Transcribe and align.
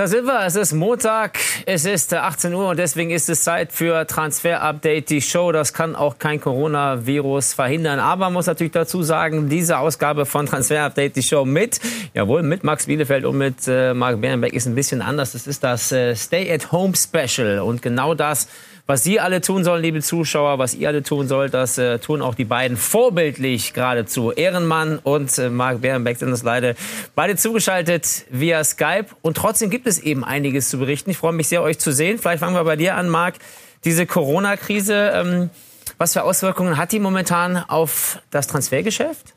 Da 0.00 0.06
sind 0.06 0.24
wir. 0.24 0.46
Es 0.46 0.56
ist 0.56 0.72
Montag, 0.72 1.38
es 1.66 1.84
ist 1.84 2.14
18 2.14 2.54
Uhr 2.54 2.70
und 2.70 2.78
deswegen 2.78 3.10
ist 3.10 3.28
es 3.28 3.44
Zeit 3.44 3.70
für 3.70 4.06
Transfer 4.06 4.62
Update, 4.62 5.10
die 5.10 5.20
Show. 5.20 5.52
Das 5.52 5.74
kann 5.74 5.94
auch 5.94 6.18
kein 6.18 6.40
Coronavirus 6.40 7.52
verhindern. 7.52 7.98
Aber 7.98 8.24
man 8.24 8.32
muss 8.32 8.46
natürlich 8.46 8.72
dazu 8.72 9.02
sagen, 9.02 9.50
diese 9.50 9.76
Ausgabe 9.76 10.24
von 10.24 10.46
Transfer 10.46 10.84
Update, 10.84 11.16
die 11.16 11.22
Show 11.22 11.44
mit, 11.44 11.80
jawohl, 12.14 12.42
mit 12.42 12.64
Max 12.64 12.86
Bielefeld 12.86 13.26
und 13.26 13.36
mit 13.36 13.68
äh, 13.68 13.92
Marc 13.92 14.22
Bernbeck 14.22 14.54
ist 14.54 14.66
ein 14.66 14.74
bisschen 14.74 15.02
anders. 15.02 15.32
Das 15.32 15.46
ist 15.46 15.62
das 15.62 15.92
äh, 15.92 16.16
Stay 16.16 16.50
at 16.50 16.72
Home 16.72 16.94
Special 16.96 17.58
und 17.58 17.82
genau 17.82 18.14
das 18.14 18.48
was 18.90 19.04
Sie 19.04 19.20
alle 19.20 19.40
tun 19.40 19.62
sollen, 19.62 19.84
liebe 19.84 20.00
Zuschauer, 20.00 20.58
was 20.58 20.74
ihr 20.74 20.88
alle 20.88 21.04
tun 21.04 21.28
sollt, 21.28 21.54
das 21.54 21.78
äh, 21.78 22.00
tun 22.00 22.22
auch 22.22 22.34
die 22.34 22.44
beiden 22.44 22.76
vorbildlich 22.76 23.72
geradezu. 23.72 24.32
Ehrenmann 24.32 24.98
und 24.98 25.38
äh, 25.38 25.48
Marc 25.48 25.80
Bärenbeck 25.80 26.18
sind 26.18 26.30
uns 26.30 26.42
leider 26.42 26.74
beide 27.14 27.36
zugeschaltet 27.36 28.24
via 28.30 28.64
Skype. 28.64 29.06
Und 29.22 29.36
trotzdem 29.36 29.70
gibt 29.70 29.86
es 29.86 30.00
eben 30.00 30.24
einiges 30.24 30.70
zu 30.70 30.78
berichten. 30.78 31.10
Ich 31.10 31.18
freue 31.18 31.32
mich 31.32 31.46
sehr, 31.46 31.62
euch 31.62 31.78
zu 31.78 31.92
sehen. 31.92 32.18
Vielleicht 32.18 32.40
fangen 32.40 32.56
wir 32.56 32.64
bei 32.64 32.74
dir 32.74 32.96
an, 32.96 33.08
Marc. 33.08 33.36
Diese 33.84 34.06
Corona-Krise, 34.06 35.12
ähm, 35.14 35.50
was 35.96 36.14
für 36.14 36.24
Auswirkungen 36.24 36.76
hat 36.76 36.90
die 36.90 36.98
momentan 36.98 37.58
auf 37.58 38.18
das 38.32 38.48
Transfergeschäft? 38.48 39.34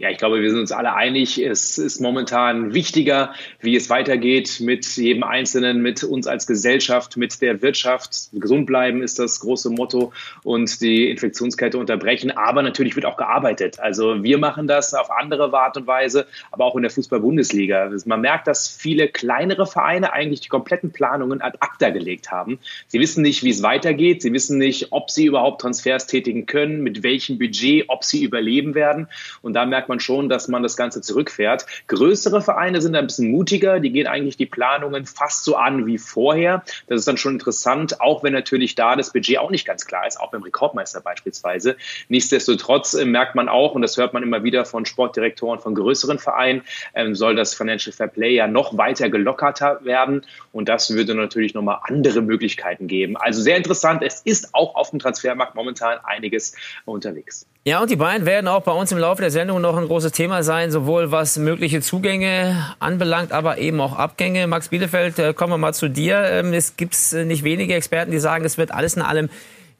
Ja, 0.00 0.10
ich 0.10 0.18
glaube, 0.18 0.40
wir 0.40 0.48
sind 0.48 0.60
uns 0.60 0.70
alle 0.70 0.94
einig. 0.94 1.38
Es 1.38 1.76
ist 1.76 2.00
momentan 2.00 2.72
wichtiger, 2.72 3.34
wie 3.58 3.74
es 3.74 3.90
weitergeht 3.90 4.60
mit 4.60 4.86
jedem 4.96 5.24
Einzelnen, 5.24 5.82
mit 5.82 6.04
uns 6.04 6.28
als 6.28 6.46
Gesellschaft, 6.46 7.16
mit 7.16 7.42
der 7.42 7.62
Wirtschaft. 7.62 8.28
Gesund 8.32 8.66
bleiben 8.66 9.02
ist 9.02 9.18
das 9.18 9.40
große 9.40 9.70
Motto 9.70 10.12
und 10.44 10.80
die 10.82 11.10
Infektionskette 11.10 11.78
unterbrechen. 11.78 12.30
Aber 12.30 12.62
natürlich 12.62 12.94
wird 12.94 13.06
auch 13.06 13.16
gearbeitet. 13.16 13.80
Also 13.80 14.22
wir 14.22 14.38
machen 14.38 14.68
das 14.68 14.94
auf 14.94 15.10
andere 15.10 15.52
Art 15.52 15.76
und 15.76 15.88
Weise, 15.88 16.28
aber 16.52 16.66
auch 16.66 16.76
in 16.76 16.82
der 16.82 16.92
Fußball-Bundesliga. 16.92 17.90
Man 18.04 18.20
merkt, 18.20 18.46
dass 18.46 18.68
viele 18.68 19.08
kleinere 19.08 19.66
Vereine 19.66 20.12
eigentlich 20.12 20.42
die 20.42 20.48
kompletten 20.48 20.92
Planungen 20.92 21.42
ad 21.42 21.58
acta 21.58 21.90
gelegt 21.90 22.30
haben. 22.30 22.60
Sie 22.86 23.00
wissen 23.00 23.22
nicht, 23.22 23.42
wie 23.42 23.50
es 23.50 23.64
weitergeht. 23.64 24.22
Sie 24.22 24.32
wissen 24.32 24.58
nicht, 24.58 24.92
ob 24.92 25.10
sie 25.10 25.24
überhaupt 25.24 25.60
Transfers 25.60 26.06
tätigen 26.06 26.46
können, 26.46 26.84
mit 26.84 27.02
welchem 27.02 27.36
Budget, 27.36 27.86
ob 27.88 28.04
sie 28.04 28.22
überleben 28.22 28.76
werden. 28.76 29.08
Und 29.42 29.54
da 29.54 29.66
merkt 29.66 29.87
man 29.88 30.00
schon, 30.00 30.28
dass 30.28 30.48
man 30.48 30.62
das 30.62 30.76
Ganze 30.76 31.00
zurückfährt. 31.00 31.66
Größere 31.86 32.42
Vereine 32.42 32.80
sind 32.80 32.94
ein 32.94 33.06
bisschen 33.06 33.30
mutiger, 33.30 33.80
die 33.80 33.90
gehen 33.90 34.06
eigentlich 34.06 34.36
die 34.36 34.46
Planungen 34.46 35.06
fast 35.06 35.44
so 35.44 35.56
an 35.56 35.86
wie 35.86 35.98
vorher. 35.98 36.62
Das 36.86 37.00
ist 37.00 37.08
dann 37.08 37.16
schon 37.16 37.34
interessant, 37.34 38.00
auch 38.00 38.22
wenn 38.22 38.32
natürlich 38.32 38.74
da 38.74 38.96
das 38.96 39.12
Budget 39.12 39.38
auch 39.38 39.50
nicht 39.50 39.66
ganz 39.66 39.86
klar 39.86 40.06
ist, 40.06 40.20
auch 40.20 40.30
beim 40.30 40.42
Rekordmeister 40.42 41.00
beispielsweise. 41.00 41.76
Nichtsdestotrotz 42.08 42.94
äh, 42.94 43.04
merkt 43.04 43.34
man 43.34 43.48
auch, 43.48 43.74
und 43.74 43.82
das 43.82 43.96
hört 43.96 44.12
man 44.12 44.22
immer 44.22 44.44
wieder 44.44 44.64
von 44.64 44.86
Sportdirektoren 44.86 45.60
von 45.60 45.74
größeren 45.74 46.18
Vereinen, 46.18 46.62
ähm, 46.94 47.14
soll 47.14 47.34
das 47.34 47.54
Financial 47.54 47.92
Fair 47.92 48.08
Play 48.08 48.34
ja 48.34 48.46
noch 48.46 48.76
weiter 48.76 49.08
gelockerter 49.10 49.84
werden. 49.84 50.24
Und 50.52 50.68
das 50.68 50.90
würde 50.94 51.14
natürlich 51.14 51.54
nochmal 51.54 51.80
andere 51.84 52.22
Möglichkeiten 52.22 52.88
geben. 52.88 53.16
Also 53.16 53.42
sehr 53.42 53.56
interessant. 53.56 54.02
Es 54.02 54.20
ist 54.22 54.54
auch 54.54 54.74
auf 54.74 54.90
dem 54.90 54.98
Transfermarkt 54.98 55.54
momentan 55.54 55.98
einiges 56.04 56.54
unterwegs. 56.84 57.46
Ja, 57.68 57.82
und 57.82 57.90
die 57.90 57.96
beiden 57.96 58.24
werden 58.24 58.48
auch 58.48 58.62
bei 58.62 58.72
uns 58.72 58.92
im 58.92 58.98
Laufe 58.98 59.20
der 59.20 59.30
Sendung 59.30 59.60
noch 59.60 59.76
ein 59.76 59.88
großes 59.88 60.12
Thema 60.12 60.42
sein, 60.42 60.70
sowohl 60.70 61.12
was 61.12 61.36
mögliche 61.36 61.82
Zugänge 61.82 62.74
anbelangt, 62.78 63.30
aber 63.30 63.58
eben 63.58 63.78
auch 63.82 63.94
Abgänge. 63.94 64.46
Max 64.46 64.70
Bielefeld, 64.70 65.18
äh, 65.18 65.34
kommen 65.34 65.52
wir 65.52 65.58
mal 65.58 65.74
zu 65.74 65.90
dir. 65.90 66.16
Ähm, 66.16 66.54
es 66.54 66.78
gibt 66.78 66.96
äh, 67.12 67.26
nicht 67.26 67.44
wenige 67.44 67.74
Experten, 67.74 68.10
die 68.10 68.20
sagen, 68.20 68.46
es 68.46 68.56
wird 68.56 68.70
alles 68.70 68.96
in 68.96 69.02
allem 69.02 69.28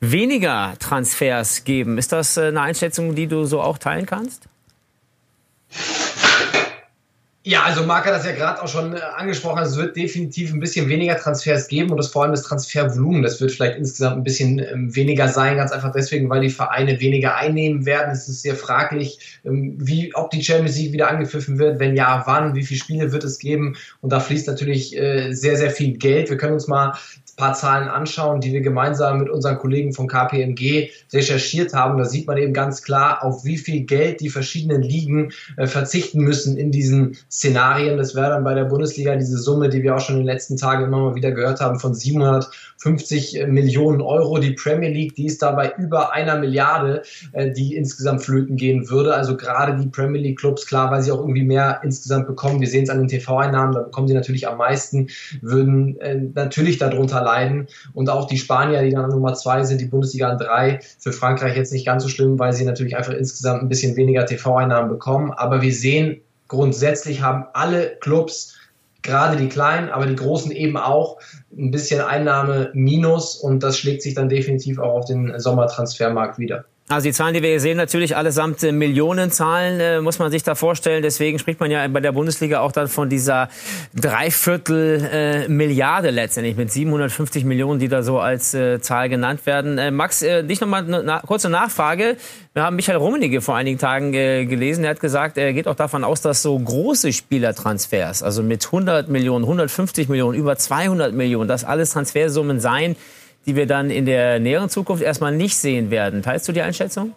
weniger 0.00 0.75
Transfers 0.78 1.65
geben. 1.65 1.97
Ist 1.97 2.12
das 2.12 2.37
äh, 2.37 2.49
eine 2.49 2.60
Einschätzung, 2.60 3.15
die 3.15 3.26
du 3.26 3.47
so 3.47 3.62
auch 3.62 3.78
teilen 3.78 4.05
kannst? 4.05 4.43
Ja, 7.44 7.62
also 7.62 7.84
Marc 7.84 8.04
hat 8.04 8.12
das 8.12 8.26
ja 8.26 8.32
gerade 8.32 8.60
auch 8.60 8.69
schon 8.69 8.94
äh, 8.94 9.00
angesprochen. 9.16 9.62
Es 9.62 9.76
wird 9.76 9.97
definitiv 9.97 10.53
ein 10.53 10.59
bisschen 10.59 10.88
weniger 10.88 11.16
Transfers 11.16 11.69
geben 11.69 11.91
und 11.91 11.97
das 11.97 12.09
vor 12.09 12.25
allem 12.25 12.32
das 12.32 12.43
Transfervolumen. 12.43 13.22
Das 13.22 13.41
wird 13.41 13.53
vielleicht 13.53 13.78
insgesamt 13.78 14.16
ein 14.16 14.25
bisschen 14.25 14.59
ähm, 14.59 14.94
weniger 14.94 15.28
sein, 15.28 15.56
ganz 15.56 15.71
einfach 15.71 15.93
deswegen, 15.93 16.28
weil 16.28 16.41
die 16.41 16.50
Vereine 16.50 17.00
weniger 17.00 17.37
einnehmen 17.37 17.87
werden. 17.87 18.10
Es 18.10 18.28
ist 18.28 18.43
sehr 18.43 18.56
fraglich, 18.56 19.41
ähm, 19.44 19.76
wie, 19.78 20.15
ob 20.16 20.31
die 20.31 20.43
Champions 20.43 20.76
League 20.76 20.93
wieder 20.93 21.09
angepfiffen 21.09 21.59
wird. 21.59 21.78
Wenn 21.78 21.97
ja, 21.97 22.25
wann? 22.26 22.56
Wie 22.56 22.65
viele 22.65 22.81
Spiele 22.81 23.12
wird 23.12 23.22
es 23.22 23.38
geben? 23.38 23.76
Und 24.00 24.12
da 24.12 24.19
fließt 24.19 24.49
natürlich 24.49 24.97
äh, 24.97 25.32
sehr, 25.32 25.56
sehr 25.56 25.70
viel 25.70 25.97
Geld. 25.97 26.31
Wir 26.31 26.37
können 26.37 26.55
uns 26.55 26.66
mal 26.66 26.99
paar 27.38 27.54
Zahlen 27.54 27.88
anschauen, 27.88 28.41
die 28.41 28.53
wir 28.53 28.60
gemeinsam 28.60 29.21
mit 29.21 29.31
unseren 29.31 29.59
Kollegen 29.59 29.94
von 29.94 30.09
KPMG 30.09 30.91
recherchiert 31.12 31.72
haben. 31.72 31.97
Da 31.97 32.04
sieht 32.04 32.26
man 32.26 32.37
eben 32.37 32.53
ganz 32.53 32.82
klar, 32.82 33.25
auf 33.25 33.44
wie 33.44 33.56
viel 33.56 33.84
Geld 33.84 34.21
die 34.21 34.28
verschiedenen 34.28 34.82
Ligen 34.82 35.32
äh, 35.56 35.66
verzichten 35.66 36.21
müssen 36.21 36.59
in 36.59 36.72
diesen 36.72 37.16
Szenarien. 37.31 37.97
Das 37.97 38.15
wäre 38.15 38.31
dann 38.31 38.44
bei 38.44 38.54
der 38.54 38.65
Bundesliga 38.65 39.15
diese 39.16 39.38
Summe, 39.38 39.69
die 39.69 39.82
wir 39.82 39.94
auch 39.94 40.00
schon 40.00 40.16
in 40.16 40.22
den 40.22 40.26
letzten 40.26 40.56
Tagen 40.56 40.84
immer 40.84 40.99
mal 40.99 41.15
wieder 41.15 41.31
gehört 41.31 41.60
haben, 41.60 41.78
von 41.78 41.94
750 41.94 43.47
Millionen 43.47 44.00
Euro. 44.00 44.38
Die 44.38 44.53
Premier 44.53 44.91
League, 44.91 45.15
die 45.15 45.26
ist 45.26 45.41
dabei 45.41 45.72
über 45.78 46.12
einer 46.12 46.38
Milliarde, 46.38 47.03
äh, 47.32 47.53
die 47.53 47.76
insgesamt 47.76 48.25
flöten 48.25 48.56
gehen 48.56 48.91
würde. 48.91 49.15
Also 49.15 49.37
gerade 49.37 49.81
die 49.81 49.88
Premier 49.88 50.20
League 50.20 50.41
Clubs, 50.41 50.66
klar, 50.66 50.91
weil 50.91 51.03
sie 51.03 51.12
auch 51.12 51.20
irgendwie 51.20 51.44
mehr 51.44 51.81
insgesamt 51.84 52.26
bekommen. 52.26 52.60
Wir 52.60 52.69
sehen 52.69 52.82
es 52.82 52.91
an 52.91 52.99
den 52.99 53.09
TV-Einnahmen, 53.09 53.75
da 53.75 53.82
bekommen 53.82 54.09
sie 54.09 54.15
natürlich 54.15 54.49
am 54.49 54.59
meisten, 54.59 55.06
würden 55.41 56.00
äh, 56.00 56.16
natürlich 56.34 56.78
darunter 56.78 57.27
leiden. 57.28 57.68
Und 57.94 58.08
auch 58.10 58.26
die 58.26 58.38
Spanier, 58.38 58.82
die 58.82 58.90
dann 58.90 59.04
an 59.04 59.10
Nummer 59.10 59.34
zwei 59.34 59.62
sind, 59.64 59.80
die 59.80 59.86
Bundesliga 59.86 60.28
an 60.28 60.38
drei. 60.38 60.80
Für 60.98 61.12
Frankreich 61.12 61.56
jetzt 61.56 61.72
nicht 61.72 61.86
ganz 61.86 62.02
so 62.02 62.08
schlimm, 62.08 62.38
weil 62.38 62.52
sie 62.52 62.64
natürlich 62.64 62.96
einfach 62.96 63.12
insgesamt 63.12 63.62
ein 63.62 63.68
bisschen 63.68 63.96
weniger 63.96 64.24
TV-Einnahmen 64.24 64.88
bekommen. 64.88 65.32
Aber 65.32 65.60
wir 65.62 65.72
sehen, 65.72 66.20
grundsätzlich 66.48 67.22
haben 67.22 67.44
alle 67.52 67.96
Clubs 68.00 68.54
gerade 69.02 69.36
die 69.36 69.48
kleinen, 69.48 69.90
aber 69.90 70.06
die 70.06 70.16
großen 70.16 70.50
eben 70.52 70.76
auch 70.76 71.18
ein 71.56 71.70
bisschen 71.70 72.00
Einnahme 72.00 72.70
minus 72.74 73.36
und 73.36 73.62
das 73.62 73.78
schlägt 73.78 74.02
sich 74.02 74.14
dann 74.14 74.28
definitiv 74.28 74.78
auch 74.78 74.94
auf 74.94 75.04
den 75.04 75.38
Sommertransfermarkt 75.38 76.38
wieder. 76.38 76.64
Also 76.91 77.04
die 77.04 77.12
Zahlen, 77.12 77.34
die 77.34 77.43
wir 77.43 77.50
hier 77.50 77.60
sehen, 77.60 77.76
natürlich 77.76 78.16
allesamt 78.16 78.62
äh, 78.62 78.72
Millionenzahlen, 78.72 79.78
äh, 79.78 80.00
muss 80.00 80.19
man 80.19 80.31
sich 80.31 80.43
da 80.43 80.54
vorstellen. 80.54 81.03
Deswegen 81.03 81.38
spricht 81.38 81.60
man 81.60 81.71
ja 81.71 81.87
bei 81.87 82.00
der 82.00 82.12
Bundesliga 82.12 82.60
auch 82.60 82.72
dann 82.72 82.88
von 82.88 83.10
dieser 83.10 83.50
Dreiviertel 83.94 85.06
äh, 85.12 85.49
Milliarde 85.49 86.09
letztendlich 86.09 86.56
mit 86.56 86.72
750 86.72 87.44
Millionen, 87.44 87.78
die 87.78 87.88
da 87.88 88.03
so 88.03 88.21
als 88.21 88.54
äh, 88.54 88.81
Zahl 88.81 89.10
genannt 89.10 89.44
werden. 89.44 89.76
Äh, 89.76 89.91
Max, 89.91 90.22
äh, 90.22 90.43
dich 90.44 90.62
nochmal 90.62 90.84
eine 90.84 91.03
na, 91.03 91.21
kurze 91.21 91.50
Nachfrage. 91.50 92.16
Wir 92.54 92.62
haben 92.62 92.76
Michael 92.76 92.97
Rummenigge 92.97 93.43
vor 93.43 93.55
einigen 93.55 93.78
Tagen 93.78 94.10
gelesen. 94.10 94.82
Er 94.82 94.91
hat 94.91 95.00
gesagt, 95.00 95.37
er 95.37 95.53
geht 95.53 95.69
auch 95.69 95.76
davon 95.76 96.03
aus, 96.03 96.22
dass 96.22 96.43
so 96.43 96.59
große 96.59 97.12
Spielertransfers, 97.12 98.22
also 98.22 98.43
mit 98.43 98.65
100 98.65 99.09
Millionen, 99.09 99.44
150 99.44 100.09
Millionen, 100.09 100.37
über 100.37 100.56
200 100.56 101.12
Millionen, 101.12 101.49
dass 101.49 101.65
alles 101.65 101.91
Transfersummen 101.91 102.59
seien, 102.59 102.97
die 103.47 103.56
wir 103.56 103.66
dann 103.66 103.91
in 103.91 104.06
der 104.06 104.41
näheren 104.41 104.69
Zukunft 104.69 105.03
erstmal 105.03 105.32
nicht 105.32 105.56
sehen 105.56 105.91
werden. 105.91 106.22
Teilst 106.22 106.49
du 106.49 106.53
die 106.53 106.62
Einschätzung? 106.62 107.15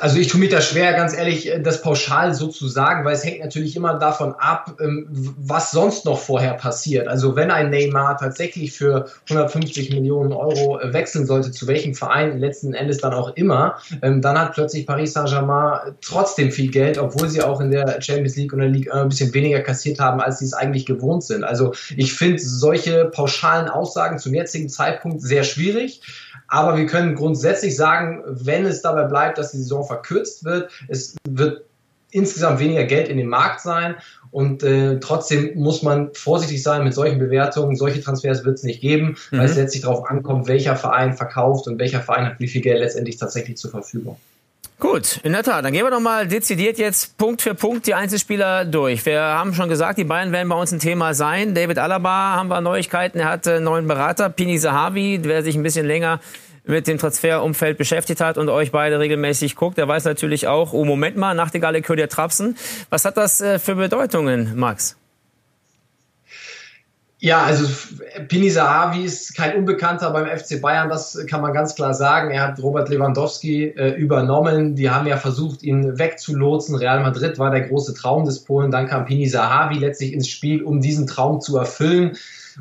Also 0.00 0.18
ich 0.18 0.28
tue 0.28 0.40
mich 0.40 0.50
da 0.50 0.60
schwer, 0.60 0.92
ganz 0.94 1.16
ehrlich, 1.16 1.50
äh, 1.50 1.60
das 1.60 1.82
pauschal 1.82 2.34
so 2.34 2.48
zu 2.48 2.68
sagen, 2.68 3.04
weil 3.04 3.14
es 3.14 3.24
hängt 3.24 3.40
natürlich 3.40 3.76
immer 3.76 3.94
davon 3.94 4.34
ab, 4.34 4.76
ähm, 4.80 5.06
was 5.10 5.70
sonst 5.70 6.04
noch 6.04 6.18
vorher 6.18 6.54
passiert. 6.54 7.08
Also 7.08 7.36
wenn 7.36 7.50
ein 7.50 7.70
Neymar 7.70 8.16
tatsächlich 8.16 8.72
für 8.72 9.06
150 9.28 9.90
Millionen 9.90 10.32
Euro 10.32 10.80
äh, 10.80 10.92
wechseln 10.92 11.26
sollte, 11.26 11.50
zu 11.52 11.66
welchem 11.66 11.94
Verein 11.94 12.38
letzten 12.38 12.74
Endes 12.74 12.98
dann 12.98 13.12
auch 13.12 13.36
immer, 13.36 13.78
ähm, 14.02 14.22
dann 14.22 14.38
hat 14.38 14.54
plötzlich 14.54 14.86
Paris 14.86 15.12
Saint-Germain 15.12 15.94
trotzdem 16.00 16.50
viel 16.52 16.70
Geld, 16.70 16.98
obwohl 16.98 17.28
sie 17.28 17.42
auch 17.42 17.60
in 17.60 17.70
der 17.70 18.00
Champions 18.00 18.36
League 18.36 18.52
und 18.52 18.60
der 18.60 18.68
Ligue 18.68 18.92
ein 18.92 19.08
bisschen 19.08 19.32
weniger 19.34 19.60
kassiert 19.60 20.00
haben, 20.00 20.20
als 20.20 20.38
sie 20.38 20.46
es 20.46 20.54
eigentlich 20.54 20.86
gewohnt 20.86 21.24
sind. 21.24 21.44
Also 21.44 21.72
ich 21.96 22.14
finde 22.14 22.38
solche 22.38 23.06
pauschalen 23.06 23.68
Aussagen 23.68 24.18
zum 24.18 24.34
jetzigen 24.34 24.68
Zeitpunkt 24.68 25.20
sehr 25.20 25.44
schwierig. 25.44 26.00
Aber 26.52 26.76
wir 26.76 26.84
können 26.84 27.14
grundsätzlich 27.14 27.76
sagen, 27.76 28.22
wenn 28.26 28.66
es 28.66 28.82
dabei 28.82 29.04
bleibt, 29.04 29.38
dass 29.38 29.52
die 29.52 29.56
Saison 29.56 29.86
verkürzt 29.86 30.44
wird, 30.44 30.70
es 30.86 31.16
wird 31.26 31.64
insgesamt 32.10 32.60
weniger 32.60 32.84
Geld 32.84 33.08
in 33.08 33.16
dem 33.16 33.28
Markt 33.28 33.62
sein 33.62 33.94
und 34.30 34.62
äh, 34.62 35.00
trotzdem 35.00 35.58
muss 35.58 35.82
man 35.82 36.12
vorsichtig 36.12 36.62
sein 36.62 36.84
mit 36.84 36.92
solchen 36.92 37.18
Bewertungen. 37.18 37.74
Solche 37.74 38.02
Transfers 38.02 38.44
wird 38.44 38.58
es 38.58 38.64
nicht 38.64 38.82
geben, 38.82 39.16
mhm. 39.30 39.38
weil 39.38 39.46
es 39.46 39.56
letztlich 39.56 39.84
darauf 39.84 40.04
ankommt, 40.10 40.46
welcher 40.46 40.76
Verein 40.76 41.14
verkauft 41.14 41.66
und 41.68 41.78
welcher 41.78 42.02
Verein 42.02 42.26
hat 42.26 42.38
wie 42.38 42.48
viel 42.48 42.60
Geld 42.60 42.80
letztendlich 42.80 43.16
tatsächlich 43.16 43.56
zur 43.56 43.70
Verfügung. 43.70 44.18
Gut, 44.82 45.20
in 45.22 45.30
der 45.30 45.44
Tat. 45.44 45.64
Dann 45.64 45.72
gehen 45.72 45.84
wir 45.84 45.92
doch 45.92 46.00
mal 46.00 46.26
dezidiert 46.26 46.76
jetzt 46.76 47.16
Punkt 47.16 47.40
für 47.40 47.54
Punkt 47.54 47.86
die 47.86 47.94
Einzelspieler 47.94 48.64
durch. 48.64 49.06
Wir 49.06 49.20
haben 49.20 49.54
schon 49.54 49.68
gesagt, 49.68 49.96
die 49.96 50.02
beiden 50.02 50.32
werden 50.32 50.48
bei 50.48 50.56
uns 50.56 50.72
ein 50.72 50.80
Thema 50.80 51.14
sein. 51.14 51.54
David 51.54 51.78
Alaba 51.78 52.34
haben 52.34 52.48
wir 52.48 52.60
Neuigkeiten. 52.60 53.20
Er 53.20 53.28
hat 53.28 53.46
einen 53.46 53.62
neuen 53.62 53.86
Berater, 53.86 54.28
Pini 54.28 54.58
Sahavi, 54.58 55.20
der 55.20 55.44
sich 55.44 55.54
ein 55.54 55.62
bisschen 55.62 55.86
länger 55.86 56.18
mit 56.64 56.88
dem 56.88 56.98
Transferumfeld 56.98 57.78
beschäftigt 57.78 58.20
hat 58.20 58.38
und 58.38 58.48
euch 58.48 58.72
beide 58.72 58.98
regelmäßig 58.98 59.54
guckt. 59.54 59.78
Der 59.78 59.86
weiß 59.86 60.04
natürlich 60.04 60.48
auch, 60.48 60.72
oh 60.72 60.84
Moment 60.84 61.16
mal, 61.16 61.32
Nachtigall 61.34 61.76
ihr 61.76 62.08
trapsen. 62.08 62.56
Was 62.90 63.04
hat 63.04 63.16
das 63.16 63.40
äh, 63.40 63.60
für 63.60 63.76
Bedeutungen, 63.76 64.56
Max? 64.56 64.96
Ja, 67.24 67.44
also 67.44 67.68
Pini 68.26 68.50
Sahavi 68.50 69.04
ist 69.04 69.36
kein 69.36 69.56
Unbekannter 69.56 70.10
beim 70.10 70.26
FC 70.26 70.60
Bayern, 70.60 70.88
das 70.88 71.16
kann 71.28 71.40
man 71.40 71.52
ganz 71.52 71.76
klar 71.76 71.94
sagen. 71.94 72.32
Er 72.32 72.42
hat 72.42 72.60
Robert 72.60 72.88
Lewandowski 72.88 73.66
äh, 73.66 73.90
übernommen. 73.90 74.74
Die 74.74 74.90
haben 74.90 75.06
ja 75.06 75.16
versucht, 75.16 75.62
ihn 75.62 76.00
wegzulotsen. 76.00 76.74
Real 76.74 77.00
Madrid 77.00 77.38
war 77.38 77.52
der 77.52 77.68
große 77.68 77.94
Traum 77.94 78.24
des 78.24 78.40
Polen. 78.40 78.72
Dann 78.72 78.88
kam 78.88 79.04
Pini 79.04 79.28
Sahavi 79.28 79.78
letztlich 79.78 80.14
ins 80.14 80.26
Spiel, 80.26 80.64
um 80.64 80.80
diesen 80.80 81.06
Traum 81.06 81.40
zu 81.40 81.56
erfüllen. 81.56 82.16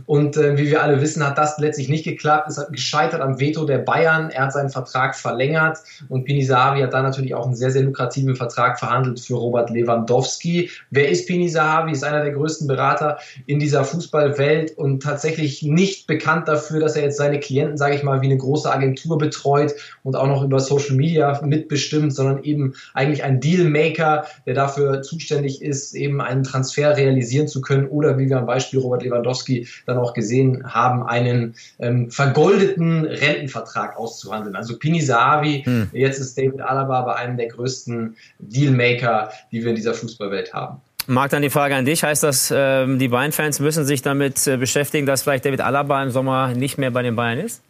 Und 0.06 0.38
äh, 0.38 0.58
wie 0.58 0.70
wir 0.70 0.84
alle 0.84 1.02
wissen, 1.02 1.26
hat 1.26 1.38
das 1.38 1.58
letztlich 1.58 1.90
nicht 1.90 2.04
geklappt. 2.04 2.50
Es 2.50 2.58
hat 2.58 2.72
gescheitert 2.72 3.22
am 3.22 3.40
Veto 3.40 3.66
der 3.66 3.80
Bayern. 3.80 4.30
Er 4.30 4.44
hat 4.44 4.54
seinen 4.54 4.70
Vertrag 4.70 5.16
verlängert 5.16 5.80
und 6.10 6.26
Pini 6.26 6.44
Sahavi 6.44 6.82
hat 6.82 6.94
dann 6.94 7.04
natürlich 7.04 7.36
auch 7.36 7.46
einen 7.46 7.56
sehr, 7.56 7.72
sehr 7.72 7.84
lukrativen 7.84 8.36
Vertrag 8.36 8.80
verhandelt 8.80 9.20
für 9.20 9.36
Robert 9.36 9.70
Lewandowski. 9.70 10.70
Wer 10.90 11.10
ist 11.10 11.28
Pini 11.28 11.50
Sahavi? 11.50 11.92
Ist 11.92 12.04
einer 12.04 12.24
der 12.24 12.34
größten 12.34 12.68
Berater 12.68 13.18
in 13.46 13.60
dieser 13.60 13.84
Fußballwelt 13.84 14.78
und 14.78 15.04
tatsächlich 15.04 15.64
nicht 15.64 16.08
bekannt 16.08 16.48
dafür, 16.48 16.80
dass 16.80 16.96
er 16.96 17.04
jetzt 17.04 17.18
seine 17.18 17.40
Klienten, 17.40 17.78
sage 17.78 17.96
ich 17.96 18.04
mal, 18.04 18.22
wie 18.22 18.28
eine 18.28 18.38
große 18.38 18.72
Agentur 18.72 19.18
betreut 19.18 19.74
und 20.04 20.16
auch 20.16 20.28
noch 20.28 20.44
über 20.44 20.60
Social 20.60 20.96
Media 20.96 21.42
mitbestimmt, 21.44 22.14
sondern 22.14 22.44
eben 22.44 22.74
eigentlich 22.94 23.24
ein 23.24 23.40
Dealmaker, 23.40 24.26
der 24.46 24.54
dafür 24.54 25.02
zuständig 25.02 25.62
ist, 25.62 25.94
eben 25.94 26.22
einen 26.22 26.44
Transfer 26.44 26.96
realisieren 26.96 27.48
zu 27.48 27.62
können 27.62 27.88
oder 27.88 28.18
wie 28.18 28.30
wir 28.30 28.38
am 28.38 28.46
Beispiel 28.46 28.80
Robert 28.80 29.04
Lewandowski 29.04 29.68
dann 29.86 29.98
auch 29.98 30.13
gesehen 30.13 30.63
haben, 30.66 31.04
einen 31.04 31.56
ähm, 31.80 32.10
vergoldeten 32.10 33.06
Rentenvertrag 33.06 33.98
auszuhandeln. 33.98 34.56
Also 34.56 34.78
Pini 34.78 35.01
Sahavi, 35.01 35.63
hm. 35.63 35.89
jetzt 35.94 36.19
ist 36.19 36.38
David 36.38 36.62
Alaba 36.62 37.01
bei 37.01 37.16
einem 37.16 37.38
der 37.38 37.48
größten 37.48 38.16
Dealmaker, 38.39 39.31
die 39.51 39.62
wir 39.62 39.69
in 39.69 39.75
dieser 39.75 39.94
Fußballwelt 39.94 40.54
haben. 40.54 40.81
Marc, 41.07 41.31
dann 41.31 41.42
die 41.42 41.50
Frage 41.50 41.75
an 41.75 41.86
dich. 41.86 42.04
Heißt 42.04 42.24
das, 42.24 42.54
ähm, 42.56 43.00
die 43.00 43.07
Bayern-Fans 43.07 43.60
müssen 43.60 43.86
sich 43.86 44.01
damit 44.01 44.45
äh, 44.48 44.57
beschäftigen, 44.57 45.06
dass 45.06 45.24
vielleicht 45.24 45.45
David 45.45 45.62
Alaba 45.62 46.01
im 46.04 46.12
Sommer 46.12 46.54
nicht 46.54 46.77
mehr 46.77 46.92
bei 46.92 47.01
den 47.01 47.16
Bayern 47.16 47.39
ist? 47.39 47.62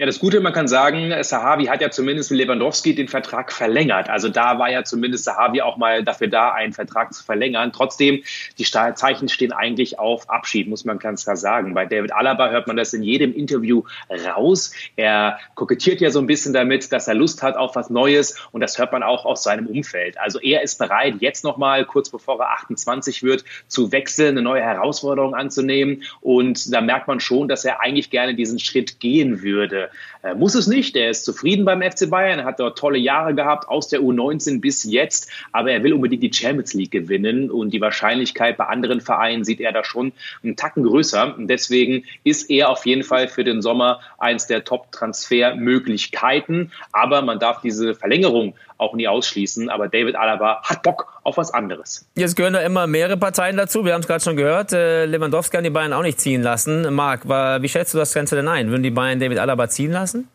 Ja, 0.00 0.06
das 0.06 0.18
Gute, 0.18 0.40
man 0.40 0.54
kann 0.54 0.66
sagen, 0.66 1.12
Sahavi 1.22 1.66
hat 1.66 1.82
ja 1.82 1.90
zumindest 1.90 2.30
mit 2.30 2.40
Lewandowski 2.40 2.94
den 2.94 3.06
Vertrag 3.06 3.52
verlängert. 3.52 4.08
Also 4.08 4.30
da 4.30 4.58
war 4.58 4.70
ja 4.70 4.82
zumindest 4.82 5.24
Sahavi 5.24 5.60
auch 5.60 5.76
mal 5.76 6.02
dafür 6.02 6.28
da, 6.28 6.52
einen 6.52 6.72
Vertrag 6.72 7.12
zu 7.12 7.22
verlängern. 7.22 7.70
Trotzdem, 7.74 8.22
die 8.56 8.64
Zeichen 8.64 9.28
stehen 9.28 9.52
eigentlich 9.52 9.98
auf 9.98 10.30
Abschied, 10.30 10.68
muss 10.68 10.86
man 10.86 10.98
ganz 10.98 11.24
klar 11.24 11.36
sagen. 11.36 11.74
Bei 11.74 11.84
David 11.84 12.14
Alaba 12.14 12.48
hört 12.48 12.66
man 12.66 12.78
das 12.78 12.94
in 12.94 13.02
jedem 13.02 13.34
Interview 13.34 13.82
raus. 14.08 14.72
Er 14.96 15.38
kokettiert 15.54 16.00
ja 16.00 16.08
so 16.08 16.18
ein 16.18 16.26
bisschen 16.26 16.54
damit, 16.54 16.92
dass 16.92 17.06
er 17.06 17.14
Lust 17.14 17.42
hat 17.42 17.58
auf 17.58 17.76
was 17.76 17.90
Neues 17.90 18.40
und 18.52 18.62
das 18.62 18.78
hört 18.78 18.92
man 18.92 19.02
auch 19.02 19.26
aus 19.26 19.42
seinem 19.42 19.66
Umfeld. 19.66 20.16
Also 20.16 20.40
er 20.40 20.62
ist 20.62 20.78
bereit, 20.78 21.16
jetzt 21.20 21.44
nochmal, 21.44 21.84
kurz 21.84 22.08
bevor 22.08 22.40
er 22.40 22.52
28 22.52 23.22
wird, 23.22 23.44
zu 23.68 23.92
wechseln, 23.92 24.30
eine 24.30 24.40
neue 24.40 24.62
Herausforderung 24.62 25.34
anzunehmen. 25.34 26.04
Und 26.22 26.72
da 26.72 26.80
merkt 26.80 27.06
man 27.06 27.20
schon, 27.20 27.48
dass 27.48 27.66
er 27.66 27.82
eigentlich 27.82 28.08
gerne 28.08 28.34
diesen 28.34 28.58
Schritt 28.58 28.98
gehen 28.98 29.42
würde. 29.42 29.89
Er 30.22 30.34
muss 30.34 30.54
es 30.54 30.66
nicht, 30.66 30.96
er 30.96 31.08
ist 31.10 31.24
zufrieden 31.24 31.64
beim 31.64 31.80
FC 31.82 32.10
Bayern, 32.10 32.40
er 32.40 32.44
hat 32.44 32.60
dort 32.60 32.76
tolle 32.78 32.98
Jahre 32.98 33.34
gehabt, 33.34 33.66
aus 33.68 33.88
der 33.88 34.00
U19 34.00 34.60
bis 34.60 34.84
jetzt, 34.84 35.30
aber 35.52 35.72
er 35.72 35.82
will 35.82 35.94
unbedingt 35.94 36.22
die 36.22 36.32
Champions 36.32 36.74
League 36.74 36.90
gewinnen 36.90 37.50
und 37.50 37.70
die 37.70 37.80
Wahrscheinlichkeit 37.80 38.58
bei 38.58 38.66
anderen 38.66 39.00
Vereinen 39.00 39.44
sieht 39.44 39.60
er 39.60 39.72
da 39.72 39.82
schon 39.84 40.12
einen 40.42 40.56
Tacken 40.56 40.84
größer. 40.84 41.36
Und 41.36 41.48
deswegen 41.48 42.04
ist 42.24 42.50
er 42.50 42.68
auf 42.68 42.84
jeden 42.86 43.02
Fall 43.02 43.28
für 43.28 43.44
den 43.44 43.62
Sommer 43.62 44.00
eins 44.18 44.46
der 44.46 44.64
Top-Transfermöglichkeiten. 44.64 46.72
Aber 46.92 47.22
man 47.22 47.38
darf 47.38 47.62
diese 47.62 47.94
Verlängerung 47.94 48.54
auch 48.80 48.94
nie 48.94 49.06
ausschließen. 49.06 49.68
Aber 49.68 49.88
David 49.88 50.16
Alaba 50.16 50.62
hat 50.62 50.82
Bock 50.82 51.20
auf 51.22 51.36
was 51.36 51.52
anderes. 51.52 52.08
Jetzt 52.14 52.36
gehören 52.36 52.54
da 52.54 52.60
immer 52.60 52.86
mehrere 52.86 53.16
Parteien 53.16 53.56
dazu. 53.56 53.84
Wir 53.84 53.94
haben 53.94 54.00
es 54.00 54.06
gerade 54.06 54.22
schon 54.22 54.36
gehört. 54.36 54.72
Äh, 54.72 55.06
Lewandowski 55.06 55.56
kann 55.56 55.64
die 55.64 55.70
Bayern 55.70 55.92
auch 55.92 56.02
nicht 56.02 56.20
ziehen 56.20 56.42
lassen. 56.42 56.92
Marc, 56.94 57.28
wie 57.28 57.68
schätzt 57.68 57.94
du 57.94 57.98
das 57.98 58.14
Ganze 58.14 58.36
denn 58.36 58.48
ein? 58.48 58.70
Würden 58.70 58.82
die 58.82 58.90
Bayern 58.90 59.20
David 59.20 59.38
Alaba 59.38 59.68
ziehen 59.68 59.92
lassen? 59.92 60.28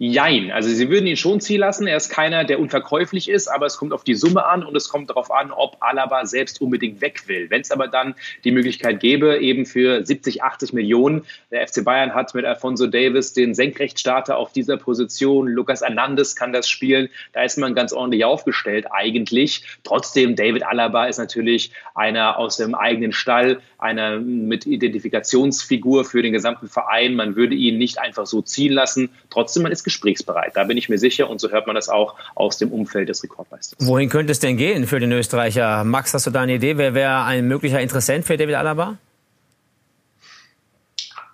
Jein. 0.00 0.52
Also 0.52 0.68
sie 0.68 0.90
würden 0.90 1.08
ihn 1.08 1.16
schon 1.16 1.40
ziehen 1.40 1.58
lassen. 1.58 1.88
Er 1.88 1.96
ist 1.96 2.08
keiner, 2.08 2.44
der 2.44 2.60
unverkäuflich 2.60 3.28
ist, 3.28 3.48
aber 3.48 3.66
es 3.66 3.76
kommt 3.76 3.92
auf 3.92 4.04
die 4.04 4.14
Summe 4.14 4.46
an 4.46 4.62
und 4.62 4.76
es 4.76 4.88
kommt 4.88 5.10
darauf 5.10 5.32
an, 5.32 5.50
ob 5.50 5.76
Alaba 5.80 6.24
selbst 6.24 6.60
unbedingt 6.60 7.00
weg 7.00 7.24
will. 7.26 7.50
Wenn 7.50 7.62
es 7.62 7.72
aber 7.72 7.88
dann 7.88 8.14
die 8.44 8.52
Möglichkeit 8.52 9.00
gäbe, 9.00 9.38
eben 9.38 9.66
für 9.66 10.06
70, 10.06 10.44
80 10.44 10.72
Millionen, 10.72 11.24
der 11.50 11.66
FC 11.66 11.84
Bayern 11.84 12.14
hat 12.14 12.32
mit 12.32 12.44
Alfonso 12.44 12.86
Davis 12.86 13.32
den 13.32 13.56
Senkrechtstarter 13.56 14.36
auf 14.36 14.52
dieser 14.52 14.76
Position, 14.76 15.48
Lucas 15.48 15.80
Hernandez 15.80 16.36
kann 16.36 16.52
das 16.52 16.68
spielen, 16.68 17.08
da 17.32 17.42
ist 17.42 17.58
man 17.58 17.74
ganz 17.74 17.92
ordentlich 17.92 18.24
aufgestellt 18.24 18.86
eigentlich. 18.92 19.64
Trotzdem, 19.82 20.36
David 20.36 20.62
Alaba 20.62 21.06
ist 21.06 21.18
natürlich 21.18 21.72
einer 21.96 22.38
aus 22.38 22.56
dem 22.56 22.76
eigenen 22.76 23.12
Stall, 23.12 23.60
einer 23.78 24.20
mit 24.20 24.64
Identifikationsfigur 24.64 26.04
für 26.04 26.22
den 26.22 26.32
gesamten 26.32 26.68
Verein. 26.68 27.16
Man 27.16 27.34
würde 27.34 27.56
ihn 27.56 27.78
nicht 27.78 27.98
einfach 27.98 28.26
so 28.26 28.42
ziehen 28.42 28.72
lassen. 28.72 29.10
Trotzdem, 29.30 29.64
man 29.64 29.72
ist 29.72 29.87
gesprächsbereit. 29.88 30.52
Da 30.54 30.64
bin 30.64 30.76
ich 30.76 30.88
mir 30.88 30.98
sicher 30.98 31.28
und 31.28 31.40
so 31.40 31.50
hört 31.50 31.66
man 31.66 31.74
das 31.74 31.88
auch 31.88 32.14
aus 32.34 32.58
dem 32.58 32.70
Umfeld 32.70 33.08
des 33.08 33.22
Rekordmeisters. 33.22 33.86
Wohin 33.86 34.08
könnte 34.08 34.32
es 34.32 34.40
denn 34.40 34.56
gehen 34.56 34.86
für 34.86 35.00
den 35.00 35.12
Österreicher? 35.12 35.84
Max, 35.84 36.12
hast 36.14 36.26
du 36.26 36.30
da 36.30 36.42
eine 36.42 36.54
Idee? 36.54 36.76
Wer 36.76 36.94
wäre 36.94 37.24
ein 37.24 37.48
möglicher 37.48 37.80
Interessent 37.80 38.24
für 38.26 38.36
David 38.36 38.56
Alaba? 38.56 38.98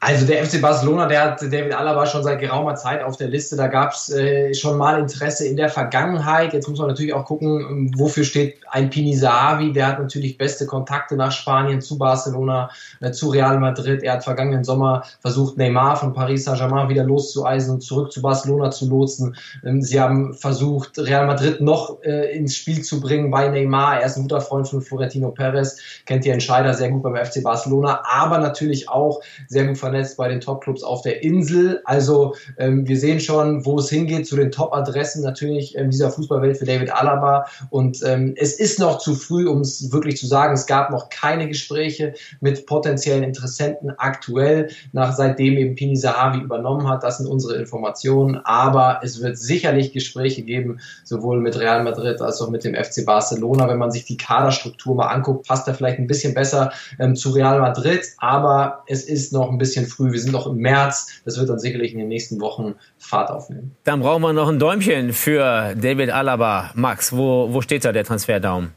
Also 0.06 0.26
der 0.26 0.44
FC 0.44 0.60
Barcelona, 0.60 1.06
der 1.06 1.22
hat 1.22 1.40
David 1.40 1.72
Alaba 1.72 2.04
schon 2.04 2.22
seit 2.22 2.38
geraumer 2.38 2.74
Zeit 2.74 3.02
auf 3.02 3.16
der 3.16 3.28
Liste. 3.28 3.56
Da 3.56 3.68
gab 3.68 3.94
es 3.94 4.10
äh, 4.10 4.52
schon 4.52 4.76
mal 4.76 4.98
Interesse 4.98 5.48
in 5.48 5.56
der 5.56 5.70
Vergangenheit. 5.70 6.52
Jetzt 6.52 6.68
muss 6.68 6.78
man 6.78 6.88
natürlich 6.88 7.14
auch 7.14 7.24
gucken, 7.24 7.60
ähm, 7.60 7.90
wofür 7.96 8.24
steht 8.24 8.58
ein 8.68 8.90
Pini 8.90 9.16
Sahavi. 9.16 9.72
Der 9.72 9.86
hat 9.86 9.98
natürlich 9.98 10.36
beste 10.36 10.66
Kontakte 10.66 11.16
nach 11.16 11.32
Spanien 11.32 11.80
zu 11.80 11.96
Barcelona, 11.96 12.68
äh, 13.00 13.12
zu 13.12 13.30
Real 13.30 13.58
Madrid. 13.58 14.02
Er 14.02 14.12
hat 14.12 14.24
vergangenen 14.24 14.62
Sommer 14.62 15.04
versucht, 15.20 15.56
Neymar 15.56 15.96
von 15.96 16.12
Paris 16.12 16.44
Saint-Germain 16.44 16.90
wieder 16.90 17.04
loszueisen 17.04 17.72
und 17.72 17.80
zurück 17.80 18.12
zu 18.12 18.20
Barcelona 18.20 18.70
zu 18.70 18.86
lotsen. 18.86 19.34
Ähm, 19.64 19.80
sie 19.80 19.98
haben 19.98 20.34
versucht, 20.34 20.98
Real 20.98 21.26
Madrid 21.26 21.62
noch 21.62 22.02
äh, 22.02 22.36
ins 22.36 22.54
Spiel 22.56 22.82
zu 22.82 23.00
bringen 23.00 23.30
bei 23.30 23.48
Neymar. 23.48 24.00
Er 24.00 24.06
ist 24.08 24.18
ein 24.18 24.24
guter 24.24 24.42
Freund 24.42 24.68
von 24.68 24.82
Florentino 24.82 25.30
Perez, 25.30 25.78
kennt 26.04 26.26
die 26.26 26.30
Entscheider 26.30 26.74
sehr 26.74 26.90
gut 26.90 27.02
beim 27.02 27.16
FC 27.16 27.42
Barcelona, 27.42 28.02
aber 28.06 28.36
natürlich 28.36 28.90
auch 28.90 29.22
sehr 29.48 29.64
gut 29.64 29.78
vernetzt 29.78 29.93
vernetzt 29.94 30.16
bei 30.16 30.28
den 30.28 30.40
Top-Clubs 30.40 30.82
auf 30.82 31.02
der 31.02 31.22
Insel. 31.22 31.80
Also 31.84 32.34
ähm, 32.58 32.86
wir 32.88 32.98
sehen 32.98 33.20
schon, 33.20 33.64
wo 33.64 33.78
es 33.78 33.88
hingeht 33.88 34.26
zu 34.26 34.34
den 34.34 34.50
Top-Adressen 34.50 35.22
natürlich 35.22 35.76
in 35.76 35.90
dieser 35.90 36.10
Fußballwelt 36.10 36.56
für 36.56 36.64
David 36.64 36.92
Alaba. 36.92 37.46
Und 37.70 38.00
ähm, 38.04 38.34
es 38.36 38.58
ist 38.58 38.80
noch 38.80 38.98
zu 38.98 39.14
früh, 39.14 39.46
um 39.46 39.60
es 39.60 39.92
wirklich 39.92 40.16
zu 40.16 40.26
sagen. 40.26 40.54
Es 40.54 40.66
gab 40.66 40.90
noch 40.90 41.10
keine 41.10 41.46
Gespräche 41.46 42.14
mit 42.40 42.66
potenziellen 42.66 43.22
Interessenten 43.22 43.92
aktuell, 43.96 44.68
nach 44.92 45.14
seitdem 45.14 45.56
eben 45.56 45.76
Pini 45.76 45.96
Sahavi 45.96 46.40
übernommen 46.40 46.88
hat. 46.88 47.04
Das 47.04 47.18
sind 47.18 47.28
unsere 47.28 47.54
Informationen. 47.54 48.40
Aber 48.44 49.00
es 49.04 49.22
wird 49.22 49.38
sicherlich 49.38 49.92
Gespräche 49.92 50.42
geben, 50.42 50.80
sowohl 51.04 51.40
mit 51.40 51.56
Real 51.56 51.84
Madrid 51.84 52.20
als 52.20 52.40
auch 52.40 52.50
mit 52.50 52.64
dem 52.64 52.74
FC 52.74 53.06
Barcelona. 53.06 53.68
Wenn 53.68 53.78
man 53.78 53.92
sich 53.92 54.04
die 54.04 54.16
Kaderstruktur 54.16 54.96
mal 54.96 55.06
anguckt, 55.06 55.46
passt 55.46 55.68
er 55.68 55.74
vielleicht 55.74 56.00
ein 56.00 56.08
bisschen 56.08 56.34
besser 56.34 56.72
ähm, 56.98 57.14
zu 57.14 57.30
Real 57.30 57.60
Madrid. 57.60 58.02
Aber 58.18 58.82
es 58.88 59.04
ist 59.04 59.32
noch 59.32 59.50
ein 59.50 59.58
bisschen 59.58 59.83
bisschen 59.84 60.06
früh. 60.06 60.12
Wir 60.12 60.20
sind 60.20 60.32
noch 60.32 60.46
im 60.46 60.56
März. 60.56 61.08
Das 61.24 61.38
wird 61.38 61.48
dann 61.48 61.58
sicherlich 61.58 61.92
in 61.92 61.98
den 61.98 62.08
nächsten 62.08 62.40
Wochen 62.40 62.74
Fahrt 62.98 63.30
aufnehmen. 63.30 63.76
Dann 63.84 64.00
brauchen 64.00 64.22
wir 64.22 64.32
noch 64.32 64.48
ein 64.48 64.58
Däumchen 64.58 65.12
für 65.12 65.74
David 65.74 66.10
Alaba. 66.10 66.70
Max, 66.74 67.12
wo, 67.12 67.52
wo 67.52 67.60
steht 67.60 67.84
da 67.84 67.92
der 67.92 68.04
Transferdaumen? 68.04 68.72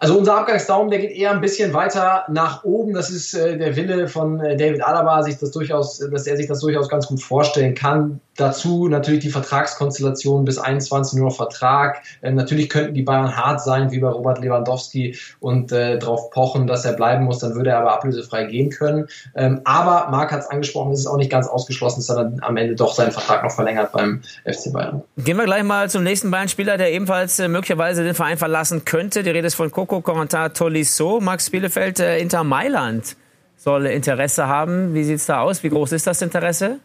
Also 0.00 0.18
unser 0.18 0.36
Abgangsdaumen, 0.36 0.90
der 0.90 1.00
geht 1.00 1.12
eher 1.12 1.30
ein 1.30 1.40
bisschen 1.40 1.72
weiter 1.72 2.24
nach 2.28 2.64
oben. 2.64 2.94
Das 2.94 3.10
ist 3.10 3.32
äh, 3.32 3.56
der 3.56 3.76
Wille 3.76 4.08
von 4.08 4.40
äh, 4.40 4.56
David 4.56 4.82
Alaba, 4.82 5.22
sich 5.22 5.38
das 5.38 5.52
durchaus, 5.52 5.98
dass 5.98 6.26
er 6.26 6.36
sich 6.36 6.48
das 6.48 6.60
durchaus 6.60 6.88
ganz 6.88 7.06
gut 7.06 7.22
vorstellen 7.22 7.74
kann. 7.74 8.20
Dazu 8.36 8.88
natürlich 8.88 9.20
die 9.20 9.30
Vertragskonstellation 9.30 10.44
bis 10.44 10.58
21 10.58 11.20
nur 11.20 11.30
Vertrag. 11.30 12.02
Ähm, 12.22 12.34
natürlich 12.34 12.68
könnten 12.68 12.94
die 12.94 13.02
Bayern 13.02 13.36
hart 13.36 13.62
sein, 13.62 13.92
wie 13.92 14.00
bei 14.00 14.08
Robert 14.08 14.40
Lewandowski, 14.40 15.16
und 15.38 15.70
äh, 15.70 15.98
darauf 15.98 16.30
pochen, 16.30 16.66
dass 16.66 16.84
er 16.84 16.94
bleiben 16.94 17.24
muss. 17.24 17.38
Dann 17.38 17.54
würde 17.54 17.70
er 17.70 17.78
aber 17.78 17.92
ablösefrei 17.92 18.44
gehen 18.44 18.70
können. 18.70 19.06
Ähm, 19.36 19.60
aber 19.64 20.10
Marc 20.10 20.32
hat 20.32 20.40
es 20.40 20.48
angesprochen, 20.48 20.92
es 20.92 21.00
ist 21.00 21.06
auch 21.06 21.16
nicht 21.16 21.30
ganz 21.30 21.46
ausgeschlossen, 21.46 22.00
dass 22.00 22.08
er 22.10 22.24
dann 22.24 22.40
am 22.42 22.56
Ende 22.56 22.74
doch 22.74 22.92
seinen 22.94 23.12
Vertrag 23.12 23.44
noch 23.44 23.52
verlängert 23.52 23.92
beim 23.92 24.22
FC 24.44 24.72
Bayern. 24.72 25.02
Gehen 25.16 25.36
wir 25.36 25.44
gleich 25.44 25.62
mal 25.62 25.88
zum 25.88 26.02
nächsten 26.02 26.32
Bayern-Spieler, 26.32 26.76
der 26.76 26.92
ebenfalls 26.92 27.38
äh, 27.38 27.46
möglicherweise 27.46 28.02
den 28.02 28.14
Verein 28.14 28.36
verlassen 28.36 28.84
könnte. 28.84 29.22
Die 29.22 29.30
Rede 29.30 29.46
ist 29.46 29.54
von 29.54 29.70
Coco 29.70 29.83
Corentin 29.86 30.52
Tolisso. 30.52 31.20
Max 31.20 31.50
Bielefeld, 31.50 32.00
äh, 32.00 32.18
Inter 32.18 32.44
Mailand 32.44 33.16
soll 33.56 33.86
Interesse 33.86 34.46
haben. 34.46 34.94
Wie 34.94 35.04
sieht 35.04 35.16
es 35.16 35.26
da 35.26 35.40
aus? 35.40 35.62
Wie 35.62 35.70
groß 35.70 35.92
ist 35.92 36.06
das 36.06 36.22
Interesse? 36.22 36.80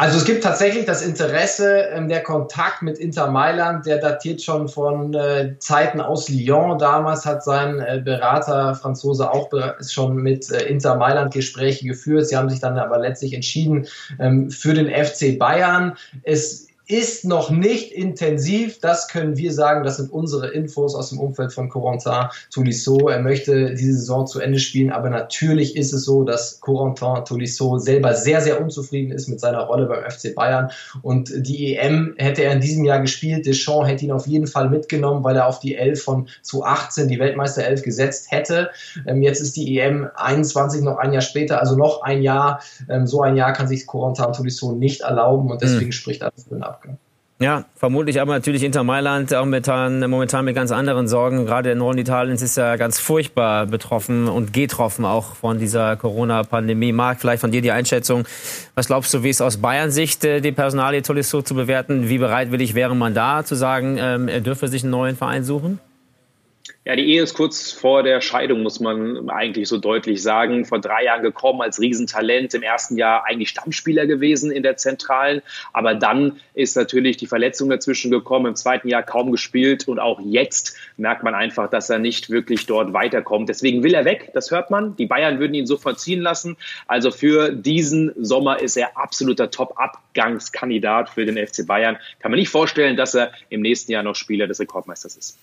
Also 0.00 0.16
es 0.16 0.24
gibt 0.24 0.42
tatsächlich 0.42 0.86
das 0.86 1.02
Interesse, 1.02 1.90
ähm, 1.92 2.08
der 2.08 2.22
Kontakt 2.22 2.80
mit 2.80 2.96
Inter 2.96 3.30
Mailand, 3.30 3.84
der 3.84 3.98
datiert 3.98 4.40
schon 4.40 4.66
von 4.66 5.12
äh, 5.12 5.56
Zeiten 5.58 6.00
aus 6.00 6.30
Lyon. 6.30 6.78
Damals 6.78 7.26
hat 7.26 7.44
sein 7.44 7.80
äh, 7.80 8.00
Berater 8.02 8.74
Franzose 8.74 9.30
auch 9.30 9.50
schon 9.86 10.16
mit 10.16 10.50
äh, 10.50 10.62
Inter 10.68 10.96
Mailand 10.96 11.34
Gespräche 11.34 11.86
geführt. 11.86 12.28
Sie 12.28 12.36
haben 12.38 12.48
sich 12.48 12.60
dann 12.60 12.78
aber 12.78 12.98
letztlich 12.98 13.34
entschieden 13.34 13.88
ähm, 14.18 14.50
für 14.50 14.72
den 14.72 14.88
FC 14.88 15.38
Bayern. 15.38 15.98
Es 16.22 16.69
ist 16.90 17.24
noch 17.24 17.50
nicht 17.50 17.92
intensiv. 17.92 18.80
Das 18.80 19.08
können 19.08 19.36
wir 19.36 19.52
sagen. 19.52 19.84
Das 19.84 19.98
sind 19.98 20.12
unsere 20.12 20.48
Infos 20.48 20.94
aus 20.94 21.10
dem 21.10 21.20
Umfeld 21.20 21.52
von 21.52 21.68
Corentin 21.68 22.28
Tolisso. 22.52 23.08
Er 23.08 23.20
möchte 23.20 23.74
diese 23.74 23.92
Saison 23.92 24.26
zu 24.26 24.40
Ende 24.40 24.58
spielen, 24.58 24.90
aber 24.90 25.08
natürlich 25.08 25.76
ist 25.76 25.92
es 25.92 26.04
so, 26.04 26.24
dass 26.24 26.60
Corentin 26.60 27.24
Tolisso 27.24 27.78
selber 27.78 28.14
sehr, 28.14 28.40
sehr 28.40 28.60
unzufrieden 28.60 29.12
ist 29.12 29.28
mit 29.28 29.38
seiner 29.38 29.60
Rolle 29.60 29.86
beim 29.86 30.10
FC 30.10 30.34
Bayern. 30.34 30.70
Und 31.02 31.30
die 31.34 31.76
EM 31.76 32.14
hätte 32.18 32.42
er 32.42 32.52
in 32.52 32.60
diesem 32.60 32.84
Jahr 32.84 33.00
gespielt. 33.00 33.46
Deschamps 33.46 33.88
hätte 33.88 34.04
ihn 34.04 34.12
auf 34.12 34.26
jeden 34.26 34.48
Fall 34.48 34.68
mitgenommen, 34.68 35.22
weil 35.22 35.36
er 35.36 35.46
auf 35.46 35.60
die 35.60 35.76
11 35.76 36.02
von 36.02 36.28
2018, 36.42 37.08
die 37.08 37.20
Weltmeister 37.20 37.64
11, 37.64 37.82
gesetzt 37.82 38.30
hätte. 38.30 38.70
Ähm, 39.06 39.22
jetzt 39.22 39.40
ist 39.40 39.56
die 39.56 39.78
EM 39.78 40.08
21 40.16 40.82
noch 40.82 40.98
ein 40.98 41.12
Jahr 41.12 41.22
später, 41.22 41.60
also 41.60 41.76
noch 41.76 42.02
ein 42.02 42.22
Jahr. 42.22 42.60
Ähm, 42.88 43.06
so 43.06 43.22
ein 43.22 43.36
Jahr 43.36 43.52
kann 43.52 43.68
sich 43.68 43.86
Corentin 43.86 44.32
Tolisso 44.32 44.72
nicht 44.72 45.02
erlauben 45.02 45.50
und 45.50 45.62
deswegen 45.62 45.86
mhm. 45.86 45.92
spricht 45.92 46.22
alles 46.22 46.44
für 46.44 46.54
den 46.56 46.64
Abgang. 46.80 46.98
Ja, 47.42 47.64
vermutlich 47.74 48.20
aber 48.20 48.34
natürlich 48.34 48.62
Inter 48.62 48.84
Mailand 48.84 49.32
auch 49.32 49.46
momentan, 49.46 50.00
momentan 50.10 50.44
mit 50.44 50.54
ganz 50.54 50.70
anderen 50.72 51.08
Sorgen. 51.08 51.46
Gerade 51.46 51.70
der 51.70 51.74
Norden 51.74 51.96
Italiens 51.96 52.42
ist 52.42 52.58
ja 52.58 52.76
ganz 52.76 52.98
furchtbar 52.98 53.64
betroffen 53.64 54.28
und 54.28 54.52
getroffen 54.52 55.06
auch 55.06 55.36
von 55.36 55.58
dieser 55.58 55.96
Corona-Pandemie. 55.96 56.92
Marc, 56.92 57.18
vielleicht 57.18 57.40
von 57.40 57.50
dir 57.50 57.62
die 57.62 57.70
Einschätzung. 57.70 58.24
Was 58.74 58.88
glaubst 58.88 59.14
du, 59.14 59.22
wie 59.22 59.30
ist 59.30 59.40
aus 59.40 59.56
Bayern 59.56 59.90
Sicht 59.90 60.22
äh, 60.26 60.42
die 60.42 60.52
Personalie 60.52 61.00
Tolisso 61.00 61.40
zu 61.40 61.54
bewerten? 61.54 62.10
Wie 62.10 62.18
bereitwillig 62.18 62.74
wäre 62.74 62.94
man 62.94 63.14
da 63.14 63.42
zu 63.42 63.54
sagen, 63.54 63.96
ähm, 63.98 64.28
er 64.28 64.42
dürfe 64.42 64.68
sich 64.68 64.82
einen 64.82 64.90
neuen 64.90 65.16
Verein 65.16 65.42
suchen? 65.42 65.80
Ja, 66.84 66.96
die 66.96 67.04
Ehe 67.04 67.22
ist 67.22 67.34
kurz 67.34 67.72
vor 67.72 68.02
der 68.02 68.20
Scheidung, 68.20 68.62
muss 68.62 68.80
man 68.80 69.28
eigentlich 69.28 69.68
so 69.68 69.76
deutlich 69.76 70.22
sagen. 70.22 70.64
Vor 70.64 70.80
drei 70.80 71.04
Jahren 71.04 71.22
gekommen 71.22 71.60
als 71.60 71.78
Riesentalent, 71.78 72.54
im 72.54 72.62
ersten 72.62 72.96
Jahr 72.96 73.26
eigentlich 73.26 73.50
Stammspieler 73.50 74.06
gewesen 74.06 74.50
in 74.50 74.62
der 74.62 74.76
Zentralen. 74.76 75.42
Aber 75.74 75.94
dann 75.94 76.40
ist 76.54 76.76
natürlich 76.76 77.18
die 77.18 77.26
Verletzung 77.26 77.68
dazwischen 77.68 78.10
gekommen, 78.10 78.46
im 78.46 78.56
zweiten 78.56 78.88
Jahr 78.88 79.02
kaum 79.02 79.30
gespielt. 79.30 79.88
Und 79.88 79.98
auch 79.98 80.20
jetzt 80.20 80.76
merkt 80.96 81.22
man 81.22 81.34
einfach, 81.34 81.68
dass 81.68 81.90
er 81.90 81.98
nicht 81.98 82.30
wirklich 82.30 82.66
dort 82.66 82.92
weiterkommt. 82.94 83.48
Deswegen 83.48 83.82
will 83.82 83.92
er 83.92 84.06
weg, 84.06 84.30
das 84.32 84.50
hört 84.50 84.70
man. 84.70 84.96
Die 84.96 85.06
Bayern 85.06 85.38
würden 85.38 85.54
ihn 85.54 85.66
sofort 85.66 86.00
ziehen 86.00 86.22
lassen. 86.22 86.56
Also 86.86 87.10
für 87.10 87.52
diesen 87.52 88.12
Sommer 88.16 88.60
ist 88.60 88.76
er 88.76 88.96
absoluter 88.96 89.50
Top-Abgangskandidat 89.50 91.10
für 91.10 91.26
den 91.26 91.36
FC 91.36 91.66
Bayern. 91.66 91.98
Kann 92.20 92.30
man 92.30 92.40
nicht 92.40 92.48
vorstellen, 92.48 92.96
dass 92.96 93.14
er 93.14 93.32
im 93.50 93.60
nächsten 93.60 93.92
Jahr 93.92 94.02
noch 94.02 94.14
Spieler 94.14 94.46
des 94.46 94.60
Rekordmeisters 94.60 95.16
ist. 95.16 95.38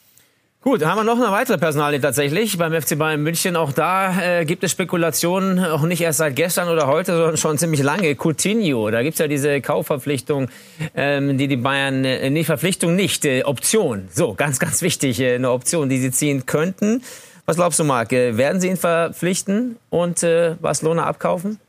Gut, 0.68 0.84
haben 0.84 0.98
wir 0.98 1.06
noch 1.06 1.16
eine 1.16 1.32
weitere 1.32 1.58
Personalie 1.58 2.02
tatsächlich 2.02 2.58
beim 2.58 2.74
FC 2.74 2.98
Bayern 2.98 3.24
München. 3.24 3.56
Auch 3.56 3.72
da 3.72 4.40
äh, 4.40 4.44
gibt 4.44 4.66
es 4.66 4.72
Spekulationen, 4.72 5.64
auch 5.64 5.84
nicht 5.84 6.02
erst 6.02 6.18
seit 6.18 6.36
gestern 6.36 6.68
oder 6.68 6.88
heute, 6.88 7.16
sondern 7.16 7.38
schon 7.38 7.58
ziemlich 7.58 7.82
lange. 7.82 8.18
Coutinho, 8.18 8.92
da 8.92 9.02
gibt's 9.02 9.20
ja 9.20 9.30
diese 9.30 9.62
Kaufverpflichtung, 9.62 10.50
ähm, 10.94 11.38
die 11.38 11.48
die 11.48 11.56
Bayern, 11.56 12.04
äh, 12.04 12.30
nicht 12.30 12.48
Verpflichtung, 12.48 12.98
nicht, 12.98 13.24
äh, 13.24 13.44
Option. 13.44 14.10
So, 14.12 14.34
ganz, 14.34 14.60
ganz 14.60 14.82
wichtig, 14.82 15.22
äh, 15.22 15.36
eine 15.36 15.52
Option, 15.52 15.88
die 15.88 16.00
sie 16.00 16.12
ziehen 16.12 16.46
könnten. 16.46 17.02
Was 17.46 17.56
glaubst 17.56 17.80
du, 17.80 17.86
Marc? 17.86 18.12
Äh, 18.12 18.36
werden 18.36 18.60
sie 18.60 18.68
ihn 18.68 18.76
verpflichten 18.76 19.78
und 19.90 20.22
äh, 20.22 20.56
Barcelona 20.60 21.06
abkaufen? 21.06 21.62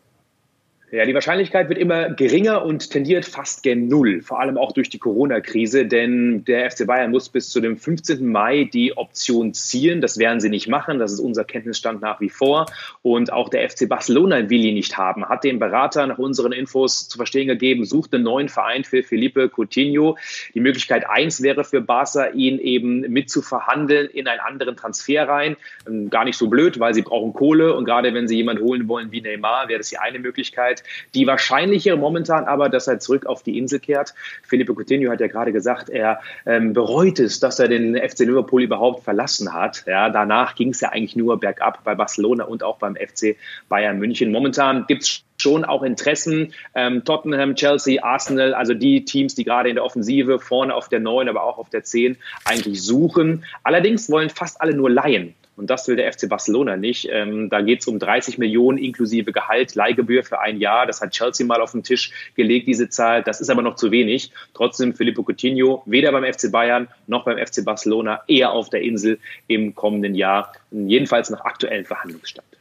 Ja, 0.91 1.05
die 1.05 1.13
Wahrscheinlichkeit 1.13 1.69
wird 1.69 1.79
immer 1.79 2.09
geringer 2.09 2.65
und 2.65 2.89
tendiert 2.91 3.27
fast 3.27 3.63
gen 3.63 3.89
Null, 3.89 4.23
vor 4.23 4.41
allem 4.41 4.57
auch 4.57 4.73
durch 4.73 4.89
die 4.89 4.99
Corona-Krise, 4.99 5.85
denn 5.85 6.45
der 6.47 6.71
FC 6.71 6.87
Bayern 6.87 7.11
muss 7.11 7.29
bis 7.29 7.51
zu 7.51 7.61
dem 7.61 7.77
15. 7.77 8.27
Mai 8.27 8.65
die 8.65 8.97
Option 8.97 9.53
ziehen. 9.53 10.01
Das 10.01 10.17
werden 10.17 10.41
sie 10.41 10.49
nicht 10.49 10.67
machen, 10.67 10.99
das 10.99 11.13
ist 11.13 11.21
unser 11.21 11.45
Kenntnisstand 11.45 12.01
nach 12.01 12.23
wie 12.23 12.31
vor. 12.31 12.65
Und 13.03 13.31
auch 13.31 13.51
der 13.51 13.69
FC 13.69 13.87
Barcelona 13.87 14.49
will 14.49 14.65
ihn 14.65 14.77
nicht 14.77 14.97
haben, 14.97 15.29
hat 15.29 15.45
dem 15.45 15.59
Berater 15.59 16.07
nach 16.07 16.17
unseren 16.17 16.53
Infos 16.53 17.07
zu 17.07 17.19
verstehen 17.19 17.49
gegeben, 17.49 17.85
sucht 17.85 18.15
einen 18.15 18.25
neuen 18.25 18.49
Verein 18.49 18.83
für 18.83 19.03
Felipe 19.03 19.51
Coutinho. 19.55 20.17
Die 20.55 20.61
Möglichkeit 20.61 21.07
eins 21.07 21.43
wäre 21.43 21.65
für 21.65 21.83
Barca, 21.83 22.29
ihn 22.29 22.59
eben 22.59 23.01
mit 23.01 23.29
zu 23.29 23.43
verhandeln 23.43 24.09
in 24.09 24.27
einen 24.27 24.41
anderen 24.41 24.75
Transfer 24.77 25.29
rein. 25.29 25.59
Ähm, 25.87 26.09
gar 26.09 26.25
nicht 26.25 26.39
so 26.39 26.47
blöd, 26.47 26.81
weil 26.81 26.95
sie 26.95 27.03
brauchen 27.03 27.35
Kohle 27.35 27.75
und 27.75 27.85
gerade 27.85 28.15
wenn 28.15 28.27
sie 28.27 28.37
jemanden 28.37 28.63
holen 28.63 28.89
wollen 28.89 29.13
wie 29.13 29.21
Neymar, 29.21 29.69
wäre 29.69 29.81
das 29.81 29.91
die 29.91 29.99
eine 29.99 30.19
Möglichkeit. 30.19 30.78
Möglichkeit. 30.79 31.15
Die 31.15 31.27
wahrscheinlichere 31.27 31.97
momentan 31.97 32.45
aber, 32.45 32.69
dass 32.69 32.87
er 32.87 32.99
zurück 33.01 33.27
auf 33.27 33.43
die 33.43 33.59
Insel 33.59 33.81
kehrt. 33.81 34.15
Felipe 34.47 34.75
Coutinho 34.75 35.11
hat 35.11 35.21
ja 35.21 35.27
gerade 35.27 35.53
gesagt, 35.53 35.89
er 35.89 36.21
ähm, 36.47 36.73
bereut 36.73 37.19
es, 37.19 37.41
dass 37.41 37.59
er 37.59 37.69
den 37.69 37.97
FC 37.97 38.21
Liverpool 38.21 38.63
überhaupt 38.63 39.05
verlassen 39.05 39.53
hat. 39.53 39.85
Ja, 39.87 40.11
danach 40.11 40.55
ging 40.55 40.71
es 40.71 40.81
ja 40.81 40.91
eigentlich 40.91 41.17
nur 41.17 41.39
bergab 41.41 41.85
bei 41.85 41.95
Barcelona 41.95 42.45
und 42.45 42.63
auch 42.63 42.79
beim 42.79 42.97
FC 42.97 43.37
Bayern 43.69 43.99
München. 43.99 44.33
Momentan 44.33 44.85
gibt 44.87 45.03
es 45.03 45.25
schon 45.41 45.65
auch 45.65 45.83
Interessen. 45.83 46.53
Ähm, 46.75 47.05
Tottenham, 47.05 47.55
Chelsea, 47.55 48.03
Arsenal, 48.03 48.55
also 48.55 48.75
die 48.75 49.05
Teams, 49.05 49.35
die 49.35 49.45
gerade 49.45 49.69
in 49.69 49.77
der 49.77 49.85
Offensive 49.85 50.41
vorne 50.41 50.75
auf 50.75 50.89
der 50.89 51.01
9, 51.01 51.29
aber 51.29 51.45
auch 51.45 51.59
auf 51.59 51.71
der 51.71 51.85
10 51.85 52.17
eigentlich 52.45 52.83
suchen. 52.83 53.45
Allerdings 53.63 54.11
wollen 54.11 54.31
fast 54.31 54.61
alle 54.61 54.75
nur 54.75 54.91
leihen. 54.91 55.35
Und 55.59 55.71
das 55.71 55.89
will 55.89 55.97
der 55.97 56.13
FC 56.13 56.29
Barcelona 56.29 56.77
nicht. 56.77 57.09
Ähm, 57.11 57.51
da 57.51 57.61
geht 57.61 57.81
es 57.81 57.89
um 57.89 57.99
30 57.99 58.39
Millionen 58.39 58.79
inklusive 58.79 59.33
Gehalt, 59.33 59.75
Leihgebühr 59.75 60.23
für 60.23 60.41
ein 60.41 60.59
Jahr. 60.59 60.87
Das 60.87 61.01
hat 61.01 61.11
Chelsea 61.11 61.45
mal 61.45 61.61
auf 61.61 61.73
den 61.73 61.83
Tisch 61.83 62.13
gelegt, 62.37 62.69
diese 62.69 62.89
Zahl. 62.89 63.25
Das 63.25 63.41
ist 63.41 63.51
aber 63.51 63.63
noch 63.63 63.75
zu 63.75 63.91
wenig. 63.91 64.31
Trotzdem 64.55 64.95
Filippo 64.95 65.25
Coutinho 65.25 65.83
weder 65.85 66.13
beim 66.13 66.25
FC 66.25 66.53
Bayern 66.53 66.87
noch 67.09 67.25
beim 67.25 67.45
FC 67.45 67.65
Barcelona 67.65 68.23
eher 68.29 68.53
auf 68.53 68.71
der 68.71 68.83
Insel 68.83 69.19
im 69.49 69.75
kommenden 69.75 70.15
Jahr. 70.15 70.53
Jedenfalls 70.71 71.29
nach 71.29 71.41
aktuellen 71.41 71.85
Verhandlungsstand. 71.85 72.58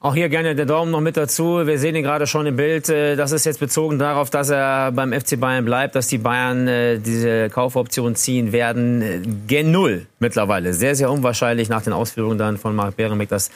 Auch 0.00 0.14
hier 0.14 0.28
gerne 0.28 0.54
der 0.54 0.64
Daumen 0.64 0.92
noch 0.92 1.00
mit 1.00 1.16
dazu. 1.16 1.66
Wir 1.66 1.76
sehen 1.76 1.96
ihn 1.96 2.04
gerade 2.04 2.28
schon 2.28 2.46
im 2.46 2.54
Bild. 2.54 2.88
Äh, 2.88 3.16
das 3.16 3.32
ist 3.32 3.44
jetzt 3.46 3.58
bezogen 3.58 3.98
darauf, 3.98 4.30
dass 4.30 4.48
er 4.48 4.92
beim 4.92 5.12
FC 5.12 5.40
Bayern 5.40 5.64
bleibt, 5.64 5.96
dass 5.96 6.06
die 6.06 6.18
Bayern 6.18 6.68
äh, 6.68 7.00
diese 7.00 7.50
Kaufoption 7.50 8.14
ziehen 8.14 8.52
werden. 8.52 9.42
Gen 9.48 9.72
Null 9.72 10.06
mittlerweile. 10.20 10.72
Sehr, 10.72 10.94
sehr 10.94 11.10
unwahrscheinlich 11.10 11.68
nach 11.68 11.82
den 11.82 11.92
Ausführungen 11.92 12.38
dann 12.38 12.58
von 12.58 12.76
Marc 12.76 12.96
Beremek. 12.96 13.28
Das 13.28 13.50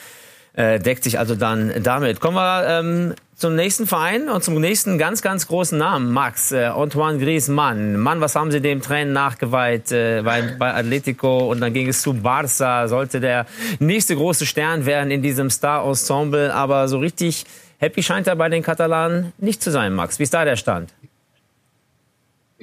äh, 0.53 0.79
deckt 0.79 1.03
sich 1.03 1.19
also 1.19 1.35
dann 1.35 1.71
damit. 1.83 2.19
Kommen 2.19 2.37
wir 2.37 2.67
ähm, 2.67 3.13
zum 3.35 3.55
nächsten 3.55 3.87
Verein 3.87 4.29
und 4.29 4.43
zum 4.43 4.59
nächsten 4.61 4.97
ganz, 4.97 5.21
ganz 5.21 5.47
großen 5.47 5.77
Namen. 5.77 6.11
Max, 6.11 6.51
äh, 6.51 6.65
Antoine 6.65 7.17
Griezmann. 7.17 7.97
Mann, 7.97 8.21
was 8.21 8.35
haben 8.35 8.51
Sie 8.51 8.61
dem 8.61 8.81
Tränen 8.81 9.13
nachgeweiht 9.13 9.91
äh, 9.91 10.21
bei, 10.23 10.41
bei 10.57 10.73
Atletico 10.73 11.51
und 11.51 11.59
dann 11.59 11.73
ging 11.73 11.87
es 11.87 12.01
zu 12.01 12.13
Barca. 12.13 12.87
Sollte 12.87 13.19
der 13.19 13.45
nächste 13.79 14.15
große 14.15 14.45
Stern 14.45 14.85
werden 14.85 15.11
in 15.11 15.21
diesem 15.21 15.49
Star-Ensemble. 15.49 16.53
Aber 16.53 16.87
so 16.87 16.99
richtig 16.99 17.45
happy 17.79 18.03
scheint 18.03 18.27
er 18.27 18.35
bei 18.35 18.49
den 18.49 18.63
Katalanen 18.63 19.33
nicht 19.39 19.61
zu 19.61 19.71
sein, 19.71 19.93
Max. 19.93 20.19
Wie 20.19 20.23
ist 20.23 20.33
da 20.33 20.45
der 20.45 20.55
Stand? 20.55 20.89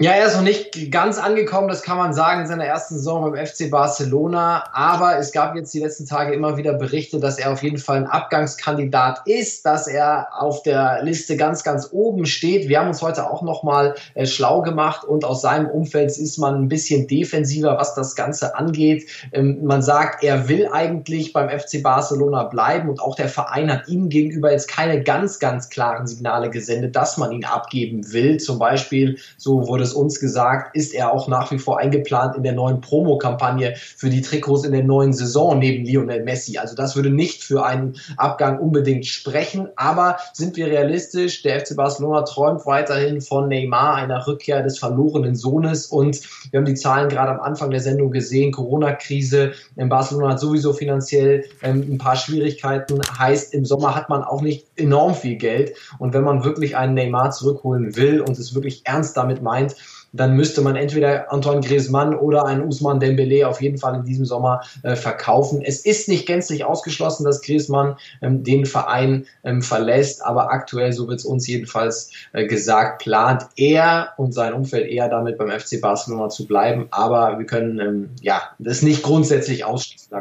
Ja, 0.02 0.12
er 0.12 0.28
ist 0.28 0.34
noch 0.34 0.42
nicht 0.42 0.90
ganz 0.90 1.18
angekommen, 1.18 1.68
das 1.68 1.82
kann 1.82 1.98
man 1.98 2.14
sagen, 2.14 2.40
in 2.40 2.46
seiner 2.46 2.64
ersten 2.64 2.94
Saison 2.94 3.20
beim 3.20 3.46
FC 3.46 3.70
Barcelona. 3.70 4.64
Aber 4.72 5.18
es 5.18 5.30
gab 5.30 5.54
jetzt 5.54 5.74
die 5.74 5.80
letzten 5.80 6.06
Tage 6.06 6.32
immer 6.32 6.56
wieder 6.56 6.72
Berichte, 6.72 7.20
dass 7.20 7.38
er 7.38 7.52
auf 7.52 7.62
jeden 7.62 7.76
Fall 7.76 7.98
ein 7.98 8.06
Abgangskandidat 8.06 9.26
ist, 9.26 9.66
dass 9.66 9.86
er 9.86 10.28
auf 10.32 10.62
der 10.62 11.02
Liste 11.02 11.36
ganz, 11.36 11.64
ganz 11.64 11.90
oben 11.92 12.24
steht. 12.24 12.66
Wir 12.66 12.80
haben 12.80 12.88
uns 12.88 13.02
heute 13.02 13.30
auch 13.30 13.42
nochmal 13.42 13.94
äh, 14.14 14.24
schlau 14.24 14.62
gemacht 14.62 15.04
und 15.04 15.26
aus 15.26 15.42
seinem 15.42 15.66
Umfeld 15.66 16.16
ist 16.16 16.38
man 16.38 16.54
ein 16.54 16.68
bisschen 16.68 17.06
defensiver, 17.06 17.76
was 17.76 17.94
das 17.94 18.16
Ganze 18.16 18.56
angeht. 18.56 19.06
Ähm, 19.32 19.58
man 19.64 19.82
sagt, 19.82 20.24
er 20.24 20.48
will 20.48 20.66
eigentlich 20.72 21.34
beim 21.34 21.50
FC 21.50 21.82
Barcelona 21.82 22.44
bleiben 22.44 22.88
und 22.88 23.02
auch 23.02 23.16
der 23.16 23.28
Verein 23.28 23.70
hat 23.70 23.86
ihm 23.88 24.08
gegenüber 24.08 24.50
jetzt 24.50 24.68
keine 24.68 25.02
ganz, 25.02 25.40
ganz 25.40 25.68
klaren 25.68 26.06
Signale 26.06 26.48
gesendet, 26.48 26.96
dass 26.96 27.18
man 27.18 27.32
ihn 27.32 27.44
abgeben 27.44 28.10
will. 28.14 28.38
Zum 28.38 28.58
Beispiel, 28.58 29.18
so 29.36 29.68
wurde 29.68 29.89
es 29.90 29.94
uns 29.94 30.20
gesagt, 30.20 30.76
ist 30.76 30.94
er 30.94 31.12
auch 31.12 31.28
nach 31.28 31.50
wie 31.50 31.58
vor 31.58 31.78
eingeplant 31.78 32.36
in 32.36 32.42
der 32.42 32.52
neuen 32.52 32.80
Promo-Kampagne 32.80 33.74
für 33.76 34.08
die 34.10 34.22
Trikots 34.22 34.64
in 34.64 34.72
der 34.72 34.84
neuen 34.84 35.12
Saison 35.12 35.58
neben 35.58 35.84
Lionel 35.84 36.24
Messi. 36.24 36.58
Also 36.58 36.74
das 36.74 36.96
würde 36.96 37.10
nicht 37.10 37.42
für 37.42 37.64
einen 37.64 37.96
Abgang 38.16 38.58
unbedingt 38.58 39.06
sprechen. 39.06 39.68
Aber 39.76 40.18
sind 40.32 40.56
wir 40.56 40.66
realistisch? 40.66 41.42
Der 41.42 41.60
FC 41.60 41.76
Barcelona 41.76 42.22
träumt 42.22 42.66
weiterhin 42.66 43.20
von 43.20 43.48
Neymar, 43.48 43.96
einer 43.96 44.26
Rückkehr 44.26 44.62
des 44.62 44.78
verlorenen 44.78 45.34
Sohnes. 45.34 45.86
Und 45.86 46.20
wir 46.50 46.58
haben 46.58 46.66
die 46.66 46.74
Zahlen 46.74 47.08
gerade 47.08 47.32
am 47.32 47.40
Anfang 47.40 47.70
der 47.70 47.80
Sendung 47.80 48.10
gesehen. 48.10 48.52
Corona-Krise. 48.52 49.52
In 49.76 49.88
Barcelona 49.88 50.30
hat 50.30 50.40
sowieso 50.40 50.72
finanziell 50.72 51.44
ähm, 51.62 51.86
ein 51.90 51.98
paar 51.98 52.16
Schwierigkeiten. 52.16 53.00
Heißt, 53.18 53.54
im 53.54 53.64
Sommer 53.64 53.94
hat 53.94 54.08
man 54.08 54.22
auch 54.22 54.42
nicht 54.42 54.66
enorm 54.76 55.14
viel 55.14 55.36
Geld. 55.36 55.74
Und 55.98 56.14
wenn 56.14 56.24
man 56.24 56.44
wirklich 56.44 56.76
einen 56.76 56.94
Neymar 56.94 57.30
zurückholen 57.30 57.96
will 57.96 58.20
und 58.20 58.38
es 58.38 58.54
wirklich 58.54 58.82
ernst 58.84 59.16
damit 59.16 59.42
meint, 59.42 59.74
dann 60.12 60.34
müsste 60.34 60.60
man 60.60 60.76
entweder 60.76 61.32
Antoine 61.32 61.60
Griezmann 61.60 62.14
oder 62.14 62.44
einen 62.46 62.62
Usman 62.62 63.00
Dembele 63.00 63.46
auf 63.48 63.62
jeden 63.62 63.78
Fall 63.78 63.94
in 63.94 64.04
diesem 64.04 64.24
Sommer 64.24 64.62
äh, 64.82 64.96
verkaufen. 64.96 65.62
Es 65.62 65.84
ist 65.84 66.08
nicht 66.08 66.26
gänzlich 66.26 66.64
ausgeschlossen, 66.64 67.24
dass 67.24 67.42
Griezmann 67.42 67.96
ähm, 68.22 68.42
den 68.42 68.66
Verein 68.66 69.26
ähm, 69.44 69.62
verlässt, 69.62 70.24
aber 70.24 70.50
aktuell, 70.50 70.92
so 70.92 71.08
wird 71.08 71.20
es 71.20 71.24
uns 71.24 71.46
jedenfalls 71.46 72.10
äh, 72.32 72.46
gesagt, 72.46 73.02
plant 73.02 73.46
er 73.56 74.14
und 74.16 74.32
sein 74.32 74.52
Umfeld 74.52 74.88
eher 74.88 75.08
damit 75.08 75.38
beim 75.38 75.50
FC 75.50 75.80
Barcelona 75.80 76.28
zu 76.28 76.46
bleiben. 76.46 76.88
Aber 76.90 77.38
wir 77.38 77.46
können 77.46 77.78
ähm, 77.78 78.10
ja 78.20 78.42
das 78.58 78.82
nicht 78.82 79.02
grundsätzlich 79.02 79.64
ausschließen. 79.64 80.16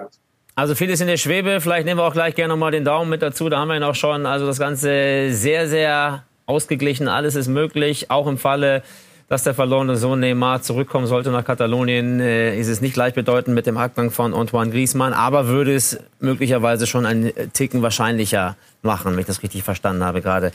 Also 0.55 0.75
vieles 0.75 0.99
in 0.99 1.07
der 1.07 1.17
Schwebe. 1.17 1.61
Vielleicht 1.61 1.85
nehmen 1.85 1.99
wir 1.99 2.03
auch 2.03 2.13
gleich 2.13 2.35
gerne 2.35 2.53
nochmal 2.53 2.71
den 2.71 2.83
Daumen 2.83 3.09
mit 3.09 3.21
dazu. 3.21 3.47
Da 3.47 3.59
haben 3.59 3.69
wir 3.69 3.77
ihn 3.77 3.83
auch 3.83 3.95
schon. 3.95 4.25
Also 4.25 4.45
das 4.45 4.59
Ganze 4.59 5.31
sehr, 5.31 5.69
sehr 5.69 6.23
ausgeglichen. 6.47 7.07
Alles 7.07 7.35
ist 7.35 7.47
möglich. 7.47 8.11
Auch 8.11 8.27
im 8.27 8.37
Falle 8.37 8.83
dass 9.29 9.43
der 9.43 9.53
verlorene 9.53 9.95
Sohn 9.95 10.19
Neymar 10.19 10.63
zurückkommen 10.63 11.05
sollte 11.05 11.29
nach 11.29 11.45
Katalonien, 11.45 12.19
äh, 12.19 12.59
ist 12.59 12.67
es 12.67 12.81
nicht 12.81 12.95
gleichbedeutend 12.95 13.55
mit 13.55 13.67
dem 13.67 13.77
Abgang 13.77 14.09
von 14.09 14.33
Antoine 14.33 14.71
Griezmann, 14.71 15.13
aber 15.13 15.47
würde 15.47 15.73
es 15.75 15.99
möglicherweise 16.19 16.87
schon 16.87 17.05
einen 17.05 17.31
Ticken 17.53 17.83
wahrscheinlicher 17.83 18.57
machen, 18.81 19.13
wenn 19.13 19.19
ich 19.19 19.27
das 19.27 19.43
richtig 19.43 19.63
verstanden 19.63 20.03
habe 20.03 20.21
gerade 20.21 20.51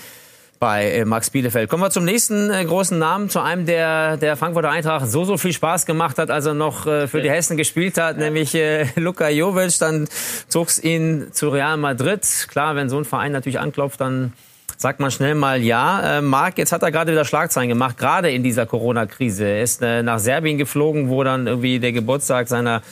bei 0.58 0.90
äh, 0.90 1.04
Max 1.04 1.30
Bielefeld. 1.30 1.70
Kommen 1.70 1.82
wir 1.84 1.90
zum 1.90 2.04
nächsten 2.04 2.50
äh, 2.50 2.64
großen 2.64 2.98
Namen, 2.98 3.28
zu 3.28 3.40
einem, 3.40 3.64
der 3.64 4.16
der 4.16 4.36
Frankfurter 4.36 4.70
Eintracht 4.70 5.06
so, 5.08 5.24
so 5.24 5.36
viel 5.36 5.52
Spaß 5.52 5.86
gemacht 5.86 6.18
hat, 6.18 6.30
als 6.30 6.46
er 6.46 6.54
noch 6.54 6.84
für 6.84 7.22
die 7.22 7.30
Hessen 7.30 7.56
gespielt 7.56 7.96
hat, 7.98 8.18
nämlich 8.18 8.56
Luka 8.96 9.28
Jovic. 9.28 9.78
Dann 9.78 10.08
zog 10.48 10.68
es 10.68 10.82
ihn 10.82 11.28
zu 11.32 11.48
Real 11.48 11.76
Madrid. 11.76 12.22
Klar, 12.48 12.76
wenn 12.76 12.88
so 12.88 12.98
ein 12.98 13.04
Verein 13.04 13.32
natürlich 13.32 13.60
anklopft, 13.60 14.00
dann 14.00 14.32
sagt 14.76 15.00
man 15.00 15.10
schnell 15.10 15.34
mal 15.34 15.62
ja. 15.62 16.18
Äh, 16.18 16.22
Marc, 16.22 16.58
jetzt 16.58 16.72
hat 16.72 16.82
er 16.82 16.90
gerade 16.90 17.12
wieder 17.12 17.24
Schlagzeilen 17.24 17.68
gemacht, 17.68 17.98
gerade 17.98 18.30
in 18.30 18.42
dieser 18.42 18.66
Corona-Krise. 18.66 19.44
Er 19.44 19.62
ist 19.62 19.82
äh, 19.82 20.02
nach 20.02 20.18
Serbien 20.18 20.58
geflogen, 20.58 21.08
wo 21.08 21.24
dann 21.24 21.46
irgendwie 21.46 21.78
der 21.78 21.92
Geburtstag 21.92 22.48
seiner 22.48 22.82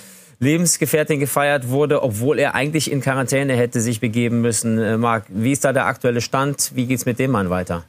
Lebensgefährtin 0.40 1.20
gefeiert 1.20 1.68
wurde, 1.68 2.02
obwohl 2.02 2.38
er 2.38 2.54
eigentlich 2.56 2.90
in 2.90 3.00
Quarantäne 3.00 3.54
hätte 3.54 3.80
sich 3.80 4.00
begeben 4.00 4.40
müssen. 4.40 4.78
Äh, 4.78 4.98
Marc, 4.98 5.24
wie 5.28 5.52
ist 5.52 5.64
da 5.64 5.72
der 5.72 5.86
aktuelle 5.86 6.20
Stand? 6.20 6.72
Wie 6.74 6.86
geht's 6.86 7.06
mit 7.06 7.18
dem 7.18 7.30
Mann 7.30 7.48
weiter? 7.48 7.84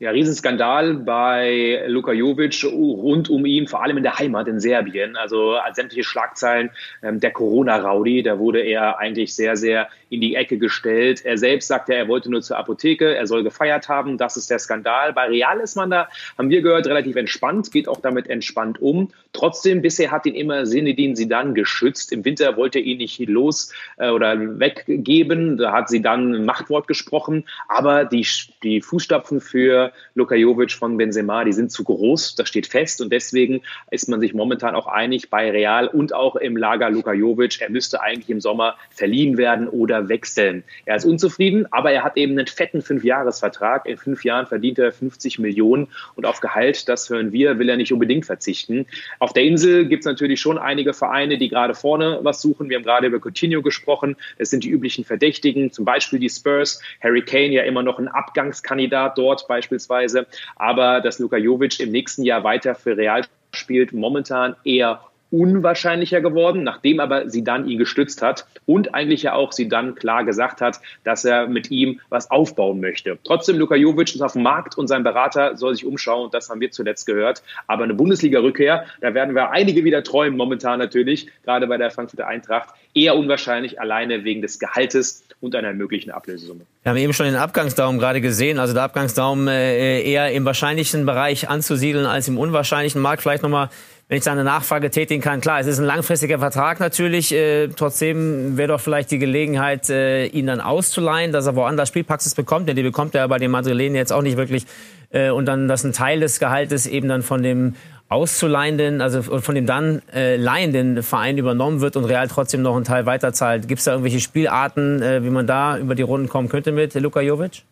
Ja, 0.00 0.10
Riesenskandal 0.10 0.94
bei 0.94 1.84
Luka 1.86 2.12
Jovic 2.12 2.64
rund 2.64 3.30
um 3.30 3.46
ihn, 3.46 3.68
vor 3.68 3.82
allem 3.82 3.96
in 3.96 4.02
der 4.02 4.18
Heimat 4.18 4.48
in 4.48 4.58
Serbien. 4.58 5.16
Also 5.16 5.54
sämtliche 5.72 6.02
Schlagzeilen 6.02 6.70
ähm, 7.02 7.20
der 7.20 7.30
Corona-Raudi, 7.30 8.24
da 8.24 8.40
wurde 8.40 8.60
er 8.60 8.98
eigentlich 8.98 9.34
sehr, 9.34 9.56
sehr 9.56 9.88
in 10.10 10.20
die 10.20 10.34
Ecke 10.34 10.58
gestellt. 10.58 11.24
Er 11.24 11.38
selbst 11.38 11.68
sagte, 11.68 11.94
er 11.94 12.08
wollte 12.08 12.30
nur 12.30 12.42
zur 12.42 12.58
Apotheke, 12.58 13.14
er 13.14 13.26
soll 13.26 13.42
gefeiert 13.42 13.88
haben. 13.88 14.18
Das 14.18 14.36
ist 14.36 14.50
der 14.50 14.58
Skandal. 14.58 15.12
Bei 15.12 15.26
Real 15.26 15.60
ist 15.60 15.76
man 15.76 15.90
da, 15.90 16.08
haben 16.38 16.50
wir 16.50 16.62
gehört, 16.62 16.86
relativ 16.86 17.16
entspannt, 17.16 17.72
geht 17.72 17.88
auch 17.88 18.00
damit 18.00 18.28
entspannt 18.28 18.80
um. 18.80 19.10
Trotzdem, 19.32 19.82
bisher 19.82 20.10
hat 20.10 20.26
ihn 20.26 20.34
immer 20.34 20.66
Sinedin 20.66 21.16
Sidan 21.16 21.54
geschützt. 21.54 22.12
Im 22.12 22.24
Winter 22.24 22.56
wollte 22.56 22.78
er 22.78 22.84
ihn 22.84 22.98
nicht 22.98 23.18
los 23.28 23.72
äh, 23.96 24.10
oder 24.10 24.58
weggeben. 24.58 25.56
Da 25.56 25.72
hat 25.72 25.88
sie 25.88 26.02
dann 26.02 26.34
ein 26.34 26.44
Machtwort 26.44 26.86
gesprochen. 26.86 27.44
Aber 27.68 28.04
die, 28.04 28.26
die 28.62 28.80
Fußstapfen 28.80 29.40
für 29.40 29.92
Luka 30.14 30.34
Jovic 30.34 30.72
von 30.72 30.96
Benzema, 30.96 31.44
die 31.44 31.52
sind 31.52 31.70
zu 31.70 31.84
groß, 31.84 32.36
das 32.36 32.48
steht 32.48 32.66
fest 32.66 33.00
und 33.00 33.12
deswegen 33.12 33.62
ist 33.90 34.08
man 34.08 34.20
sich 34.20 34.34
momentan 34.34 34.74
auch 34.74 34.86
einig 34.86 35.30
bei 35.30 35.50
Real 35.50 35.88
und 35.88 36.12
auch 36.12 36.36
im 36.36 36.56
Lager 36.56 36.90
Luka 36.90 37.12
Jovic, 37.12 37.60
er 37.60 37.70
müsste 37.70 38.00
eigentlich 38.00 38.30
im 38.30 38.40
Sommer 38.40 38.76
verliehen 38.90 39.36
werden 39.36 39.68
oder 39.68 40.03
wechseln. 40.08 40.64
Er 40.84 40.96
ist 40.96 41.04
unzufrieden, 41.04 41.66
aber 41.70 41.92
er 41.92 42.04
hat 42.04 42.16
eben 42.16 42.32
einen 42.38 42.46
fetten 42.46 42.82
Fünfjahresvertrag. 42.82 43.86
In 43.86 43.96
fünf 43.96 44.24
Jahren 44.24 44.46
verdient 44.46 44.78
er 44.78 44.92
50 44.92 45.38
Millionen 45.38 45.88
und 46.14 46.26
auf 46.26 46.40
Gehalt, 46.40 46.88
das 46.88 47.10
hören 47.10 47.32
wir, 47.32 47.58
will 47.58 47.68
er 47.68 47.76
nicht 47.76 47.92
unbedingt 47.92 48.26
verzichten. 48.26 48.86
Auf 49.18 49.32
der 49.32 49.44
Insel 49.44 49.86
gibt 49.86 50.00
es 50.02 50.06
natürlich 50.06 50.40
schon 50.40 50.58
einige 50.58 50.94
Vereine, 50.94 51.38
die 51.38 51.48
gerade 51.48 51.74
vorne 51.74 52.20
was 52.22 52.40
suchen. 52.40 52.68
Wir 52.68 52.76
haben 52.76 52.84
gerade 52.84 53.06
über 53.06 53.20
Coutinho 53.20 53.62
gesprochen. 53.62 54.16
Das 54.38 54.50
sind 54.50 54.64
die 54.64 54.70
üblichen 54.70 55.04
Verdächtigen, 55.04 55.72
zum 55.72 55.84
Beispiel 55.84 56.18
die 56.18 56.30
Spurs. 56.30 56.80
Harry 57.02 57.22
Kane 57.22 57.52
ja 57.52 57.62
immer 57.62 57.82
noch 57.82 57.98
ein 57.98 58.08
Abgangskandidat 58.08 59.18
dort 59.18 59.46
beispielsweise 59.48 59.74
beispielsweise. 59.74 60.26
Aber 60.56 61.00
dass 61.00 61.18
Luka 61.18 61.36
Jovic 61.36 61.80
im 61.80 61.90
nächsten 61.90 62.22
Jahr 62.22 62.44
weiter 62.44 62.74
für 62.74 62.96
Real 62.96 63.22
spielt, 63.52 63.92
momentan 63.92 64.56
eher 64.64 65.00
unwahrscheinlicher 65.34 66.20
geworden, 66.20 66.62
nachdem 66.62 67.00
aber 67.00 67.28
sie 67.28 67.42
dann 67.42 67.68
ihn 67.68 67.78
gestützt 67.78 68.22
hat 68.22 68.46
und 68.66 68.94
eigentlich 68.94 69.24
ja 69.24 69.34
auch 69.34 69.50
sie 69.50 69.68
dann 69.68 69.96
klar 69.96 70.24
gesagt 70.24 70.60
hat, 70.60 70.80
dass 71.02 71.24
er 71.24 71.48
mit 71.48 71.70
ihm 71.72 72.00
was 72.08 72.30
aufbauen 72.30 72.80
möchte. 72.80 73.18
Trotzdem, 73.24 73.58
Luka 73.58 73.74
Jovic 73.74 74.14
ist 74.14 74.22
auf 74.22 74.34
dem 74.34 74.42
Markt 74.42 74.78
und 74.78 74.86
sein 74.86 75.02
Berater 75.02 75.56
soll 75.56 75.74
sich 75.74 75.84
umschauen. 75.84 76.30
Das 76.30 76.50
haben 76.50 76.60
wir 76.60 76.70
zuletzt 76.70 77.06
gehört. 77.06 77.42
Aber 77.66 77.82
eine 77.82 77.94
Bundesliga-Rückkehr, 77.94 78.84
da 79.00 79.14
werden 79.14 79.34
wir 79.34 79.50
einige 79.50 79.84
wieder 79.84 80.04
träumen 80.04 80.36
momentan 80.36 80.78
natürlich, 80.78 81.28
gerade 81.44 81.66
bei 81.66 81.78
der 81.78 81.90
Frankfurter 81.90 82.28
Eintracht. 82.28 82.68
Eher 82.94 83.16
unwahrscheinlich, 83.16 83.80
alleine 83.80 84.22
wegen 84.22 84.40
des 84.40 84.60
Gehaltes 84.60 85.24
und 85.40 85.56
einer 85.56 85.72
möglichen 85.72 86.12
Ablösesumme. 86.12 86.60
Wir 86.84 86.90
haben 86.90 86.96
eben 86.96 87.12
schon 87.12 87.26
den 87.26 87.34
Abgangsdaumen 87.34 87.98
gerade 87.98 88.20
gesehen. 88.20 88.60
Also 88.60 88.72
der 88.72 88.84
Abgangsdaumen 88.84 89.48
äh, 89.48 90.02
eher 90.02 90.30
im 90.30 90.44
wahrscheinlichen 90.44 91.06
Bereich 91.06 91.48
anzusiedeln 91.48 92.06
als 92.06 92.28
im 92.28 92.38
unwahrscheinlichen. 92.38 93.02
Markt 93.02 93.22
vielleicht 93.22 93.42
nochmal 93.42 93.68
wenn 94.14 94.18
ich 94.18 94.24
da 94.24 94.30
eine 94.30 94.44
Nachfrage 94.44 94.90
tätigen 94.90 95.20
kann. 95.20 95.40
Klar, 95.40 95.58
es 95.58 95.66
ist 95.66 95.80
ein 95.80 95.86
langfristiger 95.86 96.38
Vertrag 96.38 96.78
natürlich. 96.78 97.34
Äh, 97.34 97.66
trotzdem 97.74 98.56
wäre 98.56 98.68
doch 98.68 98.80
vielleicht 98.80 99.10
die 99.10 99.18
Gelegenheit, 99.18 99.90
äh, 99.90 100.26
ihn 100.26 100.46
dann 100.46 100.60
auszuleihen, 100.60 101.32
dass 101.32 101.46
er 101.46 101.56
woanders 101.56 101.88
Spielpraxis 101.88 102.36
bekommt. 102.36 102.68
Denn 102.68 102.76
die 102.76 102.84
bekommt 102.84 103.16
er 103.16 103.26
bei 103.26 103.38
den 103.38 103.50
Madrilenen 103.50 103.96
jetzt 103.96 104.12
auch 104.12 104.22
nicht 104.22 104.36
wirklich. 104.36 104.66
Äh, 105.10 105.30
und 105.30 105.46
dann, 105.46 105.66
dass 105.66 105.82
ein 105.82 105.92
Teil 105.92 106.20
des 106.20 106.38
Gehaltes 106.38 106.86
eben 106.86 107.08
dann 107.08 107.22
von 107.22 107.42
dem 107.42 107.74
auszuleihenden, 108.08 109.00
also 109.00 109.20
von 109.20 109.52
dem 109.56 109.66
dann 109.66 110.00
äh, 110.14 110.36
leihenden 110.36 111.02
Verein 111.02 111.36
übernommen 111.36 111.80
wird 111.80 111.96
und 111.96 112.04
Real 112.04 112.28
trotzdem 112.28 112.62
noch 112.62 112.76
einen 112.76 112.84
Teil 112.84 113.06
weiterzahlt. 113.06 113.66
Gibt 113.66 113.80
es 113.80 113.86
da 113.86 113.90
irgendwelche 113.90 114.20
Spielarten, 114.20 115.02
äh, 115.02 115.24
wie 115.24 115.30
man 115.30 115.48
da 115.48 115.76
über 115.76 115.96
die 115.96 116.02
Runden 116.02 116.28
kommen 116.28 116.48
könnte 116.48 116.70
mit 116.70 116.94
Luka 116.94 117.20
Jovic? 117.20 117.64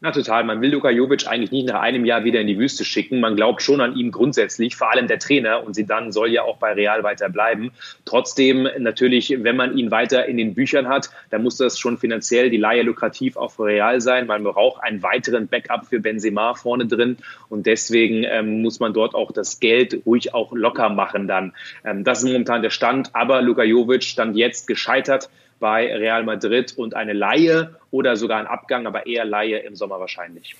Na 0.00 0.12
total. 0.12 0.44
Man 0.44 0.60
will 0.60 0.70
Luka 0.70 0.90
Jovic 0.90 1.26
eigentlich 1.26 1.50
nicht 1.50 1.66
nach 1.66 1.80
einem 1.80 2.04
Jahr 2.04 2.22
wieder 2.22 2.40
in 2.40 2.46
die 2.46 2.56
Wüste 2.56 2.84
schicken. 2.84 3.18
Man 3.18 3.34
glaubt 3.34 3.62
schon 3.62 3.80
an 3.80 3.96
ihm 3.96 4.12
grundsätzlich, 4.12 4.76
vor 4.76 4.92
allem 4.92 5.08
der 5.08 5.18
Trainer. 5.18 5.64
Und 5.64 5.74
sie 5.74 5.86
dann 5.86 6.12
soll 6.12 6.30
ja 6.30 6.42
auch 6.42 6.58
bei 6.58 6.72
Real 6.72 7.02
weiter 7.02 7.28
bleiben. 7.28 7.72
Trotzdem 8.04 8.68
natürlich, 8.78 9.34
wenn 9.42 9.56
man 9.56 9.76
ihn 9.76 9.90
weiter 9.90 10.26
in 10.26 10.36
den 10.36 10.54
Büchern 10.54 10.86
hat, 10.88 11.10
dann 11.30 11.42
muss 11.42 11.56
das 11.56 11.80
schon 11.80 11.98
finanziell 11.98 12.48
die 12.48 12.58
Laie 12.58 12.82
lukrativ 12.82 13.36
auch 13.36 13.50
für 13.50 13.64
Real 13.64 14.00
sein. 14.00 14.28
Man 14.28 14.44
braucht 14.44 14.84
einen 14.84 15.02
weiteren 15.02 15.48
Backup 15.48 15.86
für 15.86 15.98
Benzema 15.98 16.54
vorne 16.54 16.86
drin. 16.86 17.16
Und 17.48 17.66
deswegen 17.66 18.22
ähm, 18.22 18.62
muss 18.62 18.78
man 18.78 18.92
dort 18.92 19.16
auch 19.16 19.32
das 19.32 19.58
Geld 19.58 20.02
ruhig 20.06 20.32
auch 20.32 20.52
locker 20.52 20.90
machen 20.90 21.26
dann. 21.26 21.54
Ähm, 21.84 22.04
das 22.04 22.20
ist 22.20 22.26
momentan 22.26 22.62
der 22.62 22.70
Stand. 22.70 23.16
Aber 23.16 23.42
Luka 23.42 23.64
Jovic 23.64 24.04
stand 24.04 24.36
jetzt 24.36 24.68
gescheitert 24.68 25.28
bei 25.58 25.94
Real 25.94 26.24
Madrid 26.24 26.74
und 26.76 26.94
eine 26.94 27.12
Laie 27.12 27.76
oder 27.90 28.16
sogar 28.16 28.38
ein 28.38 28.46
Abgang, 28.46 28.86
aber 28.86 29.06
eher 29.06 29.24
Laie 29.24 29.58
im 29.58 29.74
Sommer 29.74 30.00
wahrscheinlich. 30.00 30.54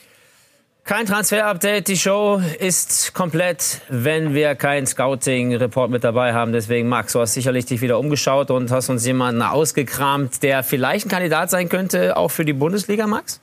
Kein 0.89 1.05
Transfer-Update. 1.05 1.89
Die 1.89 1.99
Show 1.99 2.41
ist 2.61 3.13
komplett, 3.13 3.83
wenn 3.91 4.33
wir 4.33 4.55
kein 4.55 4.87
Scouting-Report 4.87 5.91
mit 5.91 6.03
dabei 6.03 6.33
haben. 6.33 6.53
Deswegen, 6.53 6.89
Max, 6.89 7.13
du 7.13 7.21
hast 7.21 7.35
sicherlich 7.35 7.67
dich 7.67 7.83
wieder 7.83 7.99
umgeschaut 7.99 8.51
und 8.51 8.71
hast 8.71 8.89
uns 8.89 9.05
jemanden 9.05 9.43
ausgekramt, 9.43 10.43
der 10.43 10.63
vielleicht 10.63 11.05
ein 11.05 11.11
Kandidat 11.11 11.51
sein 11.51 11.69
könnte, 11.69 12.17
auch 12.17 12.31
für 12.31 12.47
die 12.47 12.55
Bundesliga, 12.55 13.07
Max? 13.07 13.43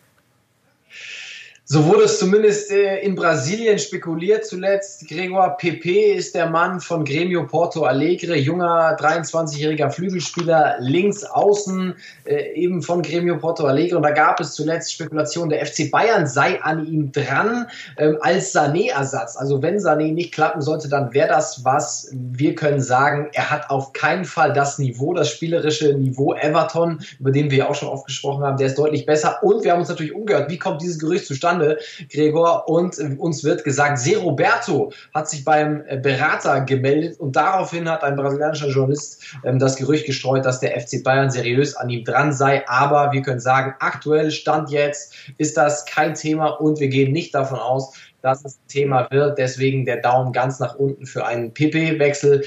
So 1.67 1.83
wurde 1.87 2.03
es 2.03 2.19
zumindest 2.19 2.69
äh, 2.69 2.99
in 2.99 3.15
Brasilien 3.15 3.79
spekuliert 3.79 4.45
zuletzt. 4.45 5.07
Gregor 5.07 5.57
Pepe 5.57 6.13
ist 6.13 6.35
der 6.35 6.47
Mann 6.47 6.79
von 6.79 7.03
Gremio 7.03 7.47
Porto 7.47 7.85
Alegre, 7.85 8.37
junger 8.37 8.95
23-jähriger 8.99 9.89
Flügelspieler, 9.89 10.75
links 10.79 11.23
außen, 11.23 11.95
äh, 12.25 12.53
eben 12.53 12.83
von 12.83 13.01
Gremio 13.01 13.39
Porto 13.39 13.65
Alegre. 13.65 13.97
Und 13.97 14.03
da 14.03 14.11
gab 14.11 14.39
es 14.39 14.53
zuletzt 14.53 14.93
Spekulationen, 14.93 15.49
der 15.49 15.65
FC 15.65 15.89
Bayern 15.89 16.27
sei 16.27 16.61
an 16.61 16.85
ihm 16.85 17.11
dran 17.11 17.65
ähm, 17.97 18.19
als 18.21 18.55
Sané-Ersatz. 18.55 19.35
Also 19.35 19.63
wenn 19.63 19.79
Sané 19.79 20.13
nicht 20.13 20.35
klappen 20.35 20.61
sollte, 20.61 20.87
dann 20.87 21.15
wäre 21.15 21.29
das 21.29 21.65
was. 21.65 22.11
Wir 22.13 22.53
können 22.53 22.79
sagen, 22.79 23.29
er 23.33 23.49
hat 23.49 23.71
auf 23.71 23.91
keinen 23.93 24.25
Fall 24.25 24.53
das 24.53 24.77
Niveau, 24.77 25.15
das 25.15 25.31
spielerische 25.31 25.95
Niveau 25.95 26.35
Everton, 26.35 26.99
über 27.19 27.31
den 27.31 27.49
wir 27.49 27.57
ja 27.57 27.69
auch 27.69 27.75
schon 27.75 27.89
oft 27.89 28.05
gesprochen 28.05 28.43
haben. 28.43 28.57
Der 28.57 28.67
ist 28.67 28.77
deutlich 28.77 29.07
besser. 29.07 29.41
Und 29.41 29.63
wir 29.63 29.71
haben 29.71 29.79
uns 29.79 29.89
natürlich 29.89 30.13
umgehört, 30.13 30.51
wie 30.51 30.59
kommt 30.59 30.83
dieses 30.83 30.99
Gerücht 30.99 31.25
zustande? 31.25 31.54
Zustande, 31.55 31.79
Gregor. 32.11 32.67
Und 32.67 32.97
uns 33.19 33.43
wird 33.43 33.63
gesagt, 33.63 33.99
Se 33.99 34.17
Roberto 34.17 34.91
hat 35.13 35.29
sich 35.29 35.43
beim 35.43 35.83
Berater 36.01 36.61
gemeldet 36.61 37.19
und 37.19 37.35
daraufhin 37.35 37.89
hat 37.89 38.03
ein 38.03 38.15
brasilianischer 38.15 38.69
Journalist 38.69 39.23
ähm, 39.43 39.59
das 39.59 39.75
Gerücht 39.75 40.05
gestreut, 40.05 40.45
dass 40.45 40.59
der 40.59 40.79
FC 40.79 41.03
Bayern 41.03 41.29
seriös 41.29 41.75
an 41.75 41.89
ihm 41.89 42.03
dran 42.03 42.33
sei. 42.33 42.67
Aber 42.67 43.11
wir 43.11 43.21
können 43.21 43.39
sagen, 43.39 43.75
aktuell 43.79 44.31
Stand 44.31 44.69
jetzt 44.69 45.15
ist 45.37 45.57
das 45.57 45.85
kein 45.85 46.13
Thema 46.13 46.47
und 46.47 46.79
wir 46.79 46.87
gehen 46.87 47.11
nicht 47.11 47.33
davon 47.33 47.59
aus, 47.59 47.93
dass 48.21 48.43
es 48.43 48.59
Thema 48.67 49.07
wird. 49.11 49.37
Deswegen 49.37 49.85
der 49.85 49.97
Daumen 49.97 50.31
ganz 50.31 50.59
nach 50.59 50.75
unten 50.75 51.05
für 51.05 51.25
einen 51.25 51.53
PP-Wechsel 51.53 52.43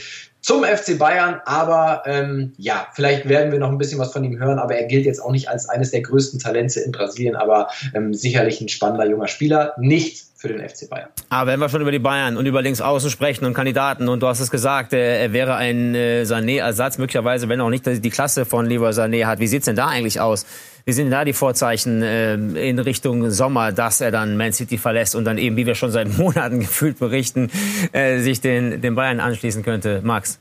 zum 0.49 0.65
FC 0.65 0.99
Bayern. 0.99 1.43
Aber 1.45 2.05
ähm, 2.07 2.55
ja, 2.57 2.89
vielleicht 2.95 3.29
werden 3.29 3.53
wir 3.53 3.59
noch 3.59 3.69
ein 3.69 3.77
bisschen 3.77 3.99
was 3.99 4.15
von 4.15 4.25
ihm 4.25 4.39
hören. 4.39 4.59
Aber 4.59 4.75
er 4.75 4.87
gilt 4.87 5.05
jetzt 5.05 5.23
auch 5.23 5.31
nicht 5.31 5.51
als 5.51 5.69
eines 5.69 5.91
der 5.91 6.01
größten 6.01 6.41
Talente 6.41 6.81
in 6.81 6.91
Brasilien, 6.91 7.37
aber 7.37 7.69
ähm, 7.95 8.15
sicherlich 8.15 8.59
ein 8.63 8.71
spannender 8.71 9.07
junger 9.07 9.29
Spieler. 9.29 9.75
Nicht 9.77 10.25
für 10.37 10.49
den 10.49 10.67
FC 10.67 10.89
Bayern. 10.89 11.11
Aber 11.29 11.51
wenn 11.51 11.61
wir 11.61 11.69
schon 11.69 11.83
über 11.83 11.93
die 11.93 11.99
Bayern 11.99 12.39
und 12.39 12.47
über 12.47 12.63
Linksaußen 12.63 13.11
sprechen 13.11 13.45
und 13.45 13.53
Kandidaten 13.53 14.09
und 14.09 14.23
du 14.23 14.27
hast 14.27 14.41
es 14.41 14.51
gesagt, 14.51 14.95
er 14.95 15.33
wäre 15.35 15.57
ein 15.57 15.95
äh, 15.95 16.23
Sané-Ersatz, 16.23 16.97
möglicherweise, 16.97 17.51
wenn 17.51 17.61
auch 17.61 17.69
nicht 17.69 17.85
die 17.85 18.11
Klasse 18.11 18.47
von 18.47 18.65
Leroy 18.65 18.93
Sané 18.93 19.27
hat. 19.27 19.41
Wie 19.41 19.49
sieht's 19.49 19.67
denn 19.67 19.77
da 19.77 19.89
eigentlich 19.89 20.19
aus? 20.19 20.47
Wie 20.89 20.95
sind 20.95 21.11
da 21.11 21.23
die 21.23 21.35
Vorzeichen 21.35 22.03
äh, 22.03 22.33
in 22.33 22.79
Richtung 22.79 23.31
Sommer, 23.31 23.73
dass 23.73 24.01
er 24.01 24.11
dann 24.11 24.39
Man 24.39 24.55
City 24.55 24.79
verlässt 24.79 25.15
und 25.15 25.27
dann 25.27 25.37
eben, 25.37 25.55
wie 25.59 25.67
wir 25.67 25.75
schon 25.75 25.91
seit 25.91 26.09
Monaten 26.17 26.61
gefühlt 26.61 26.99
berichten, 26.99 27.51
äh, 27.93 28.21
sich 28.21 28.41
den, 28.41 28.81
den 28.81 28.95
Bayern 28.95 29.21
anschließen 29.21 29.63
könnte? 29.63 30.01
Max? 30.03 30.41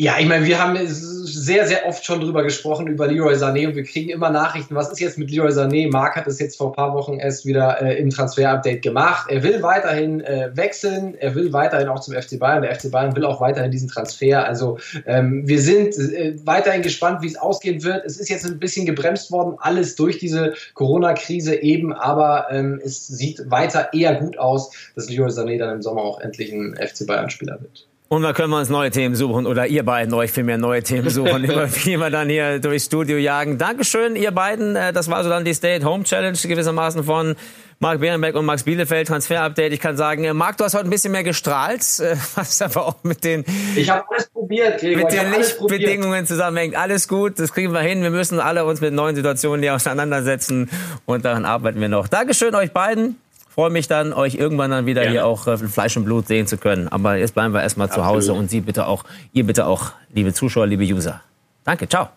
Ja, 0.00 0.18
ich 0.18 0.26
meine, 0.26 0.46
wir 0.46 0.58
haben 0.58 0.78
sehr, 0.86 1.66
sehr 1.66 1.86
oft 1.86 2.06
schon 2.06 2.22
drüber 2.22 2.42
gesprochen, 2.42 2.86
über 2.86 3.06
Leroy 3.06 3.34
Sané 3.34 3.68
und 3.68 3.76
wir 3.76 3.84
kriegen 3.84 4.08
immer 4.08 4.30
Nachrichten, 4.30 4.74
was 4.74 4.90
ist 4.90 4.98
jetzt 4.98 5.18
mit 5.18 5.30
Leroy 5.30 5.50
Sané? 5.50 5.92
Marc 5.92 6.16
hat 6.16 6.26
es 6.26 6.38
jetzt 6.38 6.56
vor 6.56 6.68
ein 6.68 6.72
paar 6.72 6.94
Wochen 6.94 7.18
erst 7.18 7.44
wieder 7.44 7.82
äh, 7.82 7.98
im 7.98 8.08
Transfer-Update 8.08 8.80
gemacht. 8.80 9.26
Er 9.28 9.42
will 9.42 9.62
weiterhin 9.62 10.22
äh, 10.22 10.52
wechseln, 10.54 11.16
er 11.18 11.34
will 11.34 11.52
weiterhin 11.52 11.88
auch 11.88 12.00
zum 12.00 12.14
FC 12.14 12.38
Bayern, 12.38 12.62
der 12.62 12.74
FC 12.74 12.90
Bayern 12.90 13.14
will 13.14 13.26
auch 13.26 13.42
weiterhin 13.42 13.70
diesen 13.70 13.90
Transfer. 13.90 14.42
Also 14.46 14.78
ähm, 15.04 15.46
wir 15.46 15.60
sind 15.60 15.94
äh, 15.98 16.34
weiterhin 16.46 16.80
gespannt, 16.80 17.20
wie 17.20 17.26
es 17.26 17.36
ausgehen 17.36 17.84
wird. 17.84 18.02
Es 18.06 18.18
ist 18.18 18.30
jetzt 18.30 18.46
ein 18.46 18.58
bisschen 18.58 18.86
gebremst 18.86 19.30
worden, 19.30 19.56
alles 19.58 19.96
durch 19.96 20.16
diese 20.16 20.54
Corona-Krise 20.72 21.56
eben, 21.56 21.92
aber 21.92 22.46
ähm, 22.50 22.80
es 22.82 23.06
sieht 23.06 23.50
weiter 23.50 23.92
eher 23.92 24.14
gut 24.14 24.38
aus, 24.38 24.70
dass 24.94 25.10
Leroy 25.10 25.28
Sané 25.28 25.58
dann 25.58 25.74
im 25.74 25.82
Sommer 25.82 26.00
auch 26.00 26.20
endlich 26.20 26.50
ein 26.52 26.74
FC 26.74 27.06
Bayern-Spieler 27.06 27.60
wird. 27.60 27.86
Und 28.12 28.22
da 28.22 28.32
können 28.32 28.50
wir 28.50 28.58
uns 28.58 28.68
neue 28.68 28.90
Themen 28.90 29.14
suchen 29.14 29.46
oder 29.46 29.68
ihr 29.68 29.84
beiden 29.84 30.12
euch 30.14 30.32
viel 30.32 30.42
mehr 30.42 30.58
neue 30.58 30.82
Themen 30.82 31.08
suchen, 31.10 31.42
die 31.84 31.96
wir 31.96 32.10
dann 32.10 32.28
hier 32.28 32.58
durchs 32.58 32.86
Studio 32.86 33.16
jagen. 33.16 33.56
Dankeschön, 33.56 34.16
ihr 34.16 34.32
beiden. 34.32 34.74
Äh, 34.74 34.92
das 34.92 35.08
war 35.08 35.22
so 35.22 35.30
dann 35.30 35.44
die 35.44 35.54
Stay-at-Home-Challenge 35.54 36.36
gewissermaßen 36.36 37.04
von 37.04 37.36
Marc 37.78 38.00
Behrenbeck 38.00 38.34
und 38.34 38.46
Max 38.46 38.64
Bielefeld, 38.64 39.06
Transfer-Update. 39.06 39.72
Ich 39.72 39.78
kann 39.78 39.96
sagen, 39.96 40.24
äh, 40.24 40.34
Marc, 40.34 40.56
du 40.56 40.64
hast 40.64 40.74
heute 40.74 40.88
ein 40.88 40.90
bisschen 40.90 41.12
mehr 41.12 41.22
gestrahlt, 41.22 41.82
äh, 42.00 42.16
was 42.34 42.60
aber 42.60 42.88
auch 42.88 42.96
mit 43.04 43.22
den, 43.22 43.44
ich 43.76 43.88
habe 43.88 44.04
alles 44.10 44.28
probiert, 44.28 44.80
Gregor. 44.80 45.04
mit 45.04 45.12
den 45.12 45.30
Lichtbedingungen 45.30 46.26
zusammenhängt. 46.26 46.74
Alles 46.74 47.06
gut, 47.06 47.38
das 47.38 47.52
kriegen 47.52 47.72
wir 47.72 47.82
hin. 47.82 48.02
Wir 48.02 48.10
müssen 48.10 48.40
alle 48.40 48.64
uns 48.64 48.80
mit 48.80 48.92
neuen 48.92 49.14
Situationen 49.14 49.62
hier 49.62 49.76
auseinandersetzen 49.76 50.68
und 51.06 51.24
daran 51.24 51.44
arbeiten 51.44 51.80
wir 51.80 51.88
noch. 51.88 52.08
Dankeschön 52.08 52.56
euch 52.56 52.72
beiden 52.72 53.20
freue 53.60 53.68
mich 53.68 53.88
dann, 53.88 54.14
euch 54.14 54.36
irgendwann 54.36 54.70
dann 54.70 54.86
wieder 54.86 55.02
Gerne. 55.02 55.18
hier 55.18 55.26
auch 55.26 55.46
äh, 55.46 55.58
Fleisch 55.58 55.94
und 55.98 56.06
Blut 56.06 56.26
sehen 56.26 56.46
zu 56.46 56.56
können. 56.56 56.88
Aber 56.88 57.16
jetzt 57.16 57.34
bleiben 57.34 57.52
wir 57.52 57.60
erstmal 57.60 57.90
zu 57.90 58.06
Hause 58.06 58.32
und 58.32 58.48
Sie 58.48 58.62
bitte 58.62 58.86
auch, 58.86 59.04
ihr 59.34 59.44
bitte 59.44 59.66
auch, 59.66 59.92
liebe 60.14 60.32
Zuschauer, 60.32 60.66
liebe 60.66 60.84
User. 60.84 61.20
Danke, 61.62 61.86
ciao. 61.86 62.08